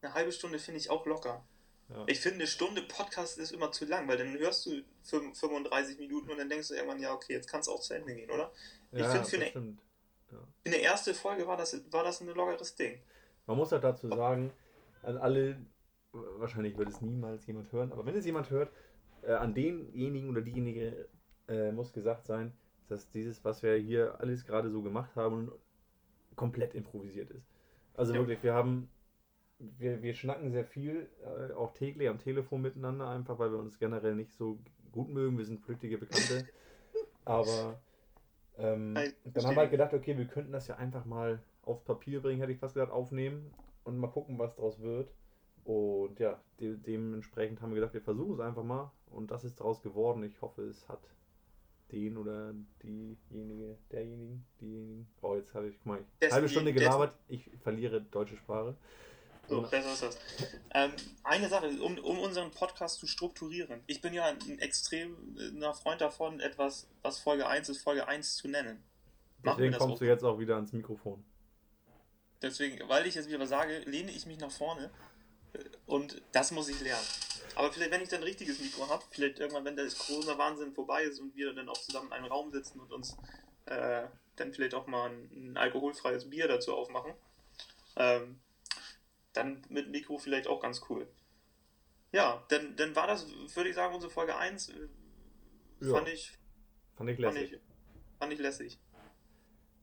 Eine 0.00 0.14
halbe 0.14 0.32
Stunde 0.32 0.58
finde 0.58 0.78
ich 0.80 0.90
auch 0.90 1.04
locker. 1.06 1.44
Ja. 1.88 2.04
Ich 2.06 2.20
finde, 2.20 2.36
eine 2.36 2.46
Stunde 2.46 2.82
Podcast 2.82 3.38
ist 3.38 3.52
immer 3.52 3.72
zu 3.72 3.86
lang, 3.86 4.06
weil 4.08 4.18
dann 4.18 4.38
hörst 4.38 4.66
du 4.66 4.82
fünf- 5.02 5.38
35 5.38 5.98
Minuten 5.98 6.30
und 6.30 6.38
dann 6.38 6.48
denkst 6.48 6.68
du 6.68 6.74
irgendwann, 6.74 7.00
ja, 7.00 7.12
okay, 7.14 7.32
jetzt 7.32 7.48
kann 7.48 7.60
es 7.60 7.68
auch 7.68 7.80
zu 7.80 7.94
Ende 7.94 8.14
gehen, 8.14 8.30
oder? 8.30 8.52
Ich 8.92 9.00
ja, 9.00 9.10
find 9.10 9.26
für 9.26 9.36
eine- 9.36 9.46
stimmt. 9.46 9.80
In 10.64 10.72
der 10.72 10.82
ersten 10.82 11.14
Folge 11.14 11.46
war 11.46 11.56
das, 11.56 11.80
war 11.90 12.04
das 12.04 12.20
ein 12.20 12.26
lockeres 12.28 12.74
Ding. 12.74 13.00
Man 13.46 13.56
muss 13.56 13.72
halt 13.72 13.82
dazu 13.84 14.08
sagen, 14.08 14.52
an 15.02 15.16
alle, 15.16 15.56
wahrscheinlich 16.12 16.76
wird 16.76 16.90
es 16.90 17.00
niemals 17.00 17.46
jemand 17.46 17.72
hören, 17.72 17.90
aber 17.92 18.04
wenn 18.04 18.14
es 18.14 18.26
jemand 18.26 18.50
hört, 18.50 18.70
äh, 19.22 19.32
an 19.32 19.54
denjenigen 19.54 20.28
oder 20.28 20.42
diejenige 20.42 21.08
äh, 21.48 21.72
muss 21.72 21.92
gesagt 21.94 22.26
sein, 22.26 22.52
dass 22.88 23.10
dieses, 23.10 23.44
was 23.44 23.62
wir 23.62 23.76
hier 23.76 24.20
alles 24.20 24.44
gerade 24.44 24.70
so 24.70 24.82
gemacht 24.82 25.16
haben, 25.16 25.52
komplett 26.36 26.74
improvisiert 26.74 27.30
ist. 27.30 27.46
Also 27.94 28.14
Ja. 28.14 28.20
wirklich, 28.20 28.42
wir 28.42 28.54
haben, 28.54 28.88
wir, 29.58 30.02
wir 30.02 30.14
schnacken 30.14 30.50
sehr 30.52 30.64
viel, 30.64 31.08
äh, 31.24 31.52
auch 31.52 31.72
täglich 31.72 32.08
am 32.08 32.18
Telefon 32.18 32.62
miteinander, 32.62 33.08
einfach 33.08 33.38
weil 33.38 33.50
wir 33.52 33.58
uns 33.58 33.78
generell 33.78 34.14
nicht 34.14 34.32
so 34.32 34.58
gut 34.92 35.08
mögen. 35.08 35.38
Wir 35.38 35.44
sind 35.44 35.60
flüchtige 35.60 35.98
Bekannte. 35.98 36.48
aber 37.24 37.80
ähm, 38.58 38.94
Nein, 38.94 39.12
dann 39.24 39.46
haben 39.46 39.56
wir 39.56 39.62
halt 39.62 39.70
gedacht, 39.70 39.94
okay, 39.94 40.16
wir 40.18 40.26
könnten 40.26 40.52
das 40.52 40.68
ja 40.68 40.76
einfach 40.76 41.04
mal 41.04 41.42
aufs 41.62 41.84
Papier 41.84 42.20
bringen, 42.22 42.40
hätte 42.40 42.52
ich 42.52 42.58
fast 42.58 42.74
gesagt, 42.74 42.92
aufnehmen 42.92 43.52
und 43.84 43.98
mal 43.98 44.08
gucken, 44.10 44.38
was 44.38 44.54
draus 44.56 44.80
wird. 44.80 45.12
Und 45.64 46.18
ja, 46.18 46.40
de 46.60 46.76
dementsprechend 46.76 47.60
haben 47.60 47.70
wir 47.70 47.76
gedacht, 47.76 47.94
wir 47.94 48.00
versuchen 48.02 48.34
es 48.34 48.40
einfach 48.40 48.64
mal. 48.64 48.92
Und 49.10 49.30
das 49.30 49.44
ist 49.44 49.60
daraus 49.60 49.82
geworden. 49.82 50.22
Ich 50.22 50.40
hoffe, 50.40 50.62
es 50.62 50.88
hat 50.88 51.00
den 51.92 52.16
oder 52.16 52.54
diejenige, 52.82 53.78
derjenigen, 53.90 54.44
diejenigen. 54.60 55.08
Oh, 55.22 55.36
jetzt 55.36 55.52
habe 55.54 55.68
ich, 55.68 55.76
guck 55.78 55.86
mal, 55.86 56.04
Dessen- 56.20 56.34
halbe 56.34 56.48
Stunde 56.48 56.72
gelabert. 56.72 57.14
Ich 57.28 57.50
verliere 57.62 58.00
deutsche 58.02 58.36
Sprache. 58.36 58.76
So, 59.48 59.58
Und- 59.60 59.70
besser 59.70 59.92
ist 59.94 60.02
das. 60.02 60.18
Ähm, 60.74 60.92
eine 61.24 61.48
Sache, 61.48 61.68
um, 61.82 61.96
um 61.98 62.18
unseren 62.18 62.50
Podcast 62.50 62.98
zu 63.00 63.06
strukturieren. 63.06 63.80
Ich 63.86 64.02
bin 64.02 64.12
ja 64.12 64.26
ein 64.26 64.58
extremer 64.58 65.72
Freund 65.74 66.02
davon, 66.02 66.40
etwas, 66.40 66.86
was 67.02 67.18
Folge 67.18 67.46
1 67.46 67.68
ist, 67.70 67.80
Folge 67.82 68.06
1 68.06 68.36
zu 68.36 68.48
nennen. 68.48 68.82
Machen 69.42 69.56
Deswegen 69.58 69.76
kommst 69.78 69.94
auch. 69.94 69.98
du 70.00 70.04
jetzt 70.06 70.24
auch 70.24 70.38
wieder 70.38 70.56
ans 70.56 70.72
Mikrofon. 70.74 71.24
Deswegen, 72.42 72.86
weil 72.88 73.06
ich 73.06 73.14
jetzt 73.14 73.28
wieder 73.28 73.40
was 73.40 73.48
sage, 73.48 73.78
lehne 73.86 74.10
ich 74.12 74.26
mich 74.26 74.38
nach 74.38 74.50
vorne 74.50 74.90
und 75.86 76.20
das 76.32 76.50
muss 76.50 76.68
ich 76.68 76.80
lernen. 76.80 77.06
Aber 77.54 77.72
vielleicht, 77.72 77.90
wenn 77.90 78.02
ich 78.02 78.08
dann 78.08 78.20
ein 78.20 78.24
richtiges 78.24 78.60
Mikro 78.60 78.88
habe, 78.88 79.04
vielleicht 79.10 79.38
irgendwann, 79.40 79.64
wenn 79.64 79.76
der 79.76 79.88
Corona-Wahnsinn 79.88 80.74
vorbei 80.74 81.02
ist 81.04 81.18
und 81.18 81.34
wir 81.34 81.52
dann 81.54 81.68
auch 81.68 81.78
zusammen 81.78 82.08
in 82.08 82.12
einem 82.12 82.26
Raum 82.26 82.50
sitzen 82.50 82.78
und 82.80 82.92
uns 82.92 83.16
äh, 83.66 84.04
dann 84.36 84.52
vielleicht 84.52 84.74
auch 84.74 84.86
mal 84.86 85.10
ein, 85.10 85.30
ein 85.52 85.56
alkoholfreies 85.56 86.30
Bier 86.30 86.46
dazu 86.48 86.74
aufmachen, 86.76 87.14
ähm, 87.96 88.40
dann 89.32 89.64
mit 89.68 89.88
Mikro 89.90 90.18
vielleicht 90.18 90.46
auch 90.46 90.60
ganz 90.60 90.82
cool. 90.88 91.08
Ja, 92.12 92.44
dann, 92.48 92.76
dann 92.76 92.94
war 92.96 93.06
das, 93.06 93.26
würde 93.54 93.68
ich 93.68 93.74
sagen, 93.74 93.94
unsere 93.94 94.12
Folge 94.12 94.36
1 94.36 94.68
äh, 94.70 94.88
Ja. 95.80 95.94
fand, 95.94 96.08
ich, 96.08 96.38
Fand 96.96 97.10
ich 97.10 97.20
fand, 97.20 97.34
lässig. 97.36 97.52
ich, 97.52 97.60
fand 98.18 98.32
ich 98.32 98.38
lässig. 98.38 98.78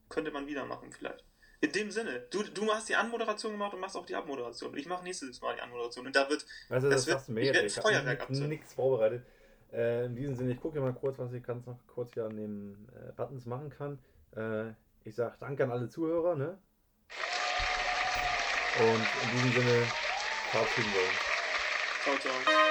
Könnte 0.10 0.32
man 0.32 0.48
wieder 0.48 0.66
machen 0.66 0.92
vielleicht. 0.92 1.24
In 1.66 1.72
dem 1.72 1.90
Sinne, 1.92 2.20
du, 2.30 2.44
du 2.44 2.72
hast 2.72 2.88
die 2.90 2.96
Anmoderation 2.96 3.52
gemacht 3.54 3.74
und 3.74 3.80
machst 3.80 3.98
auch 3.98 4.06
die 4.06 4.14
Abmoderation. 4.16 4.78
Ich 4.78 4.86
mache 4.86 5.04
nächstes 5.04 5.42
Mal 5.42 5.56
die 5.56 5.62
Anmoderation. 5.62 6.06
Und 6.06 6.16
da 6.16 6.30
wird, 6.30 6.46
du, 6.70 6.74
das 6.76 6.84
das, 6.84 7.08
wird- 7.08 7.30
mir 7.30 7.42
ich 7.42 7.54
werd 7.54 7.66
Ich 7.66 7.74
Feuerwerk 7.74 8.22
habe 8.22 8.34
nichts 8.34 8.74
vorbereitet. 8.74 9.24
Äh, 9.74 10.06
in 10.06 10.16
diesem 10.16 10.36
Sinne, 10.36 10.52
ich 10.54 10.62
gucke 10.62 10.80
mal 10.80 10.94
kurz, 10.94 11.18
was 11.18 11.34
ich 11.34 11.44
ganz 11.44 11.66
noch 11.66 11.80
kurz 11.88 12.14
hier 12.14 12.26
an 12.26 12.36
den 12.38 12.88
äh, 12.96 13.12
Buttons 13.14 13.46
machen 13.48 13.70
kann. 13.72 13.98
Äh, 14.36 14.74
ich 15.04 15.16
sage 15.16 15.36
danke 15.40 15.64
an 15.64 15.72
alle 15.72 15.90
Zuhörer, 15.90 16.36
ne? 16.36 16.58
Und 18.78 19.06
in 19.24 19.32
diesem 19.32 19.52
Sinne, 19.64 19.86
verabschieden 20.52 20.94
wir 20.94 21.02
uns. 21.02 22.22
Ciao, 22.22 22.32
ciao. 22.44 22.65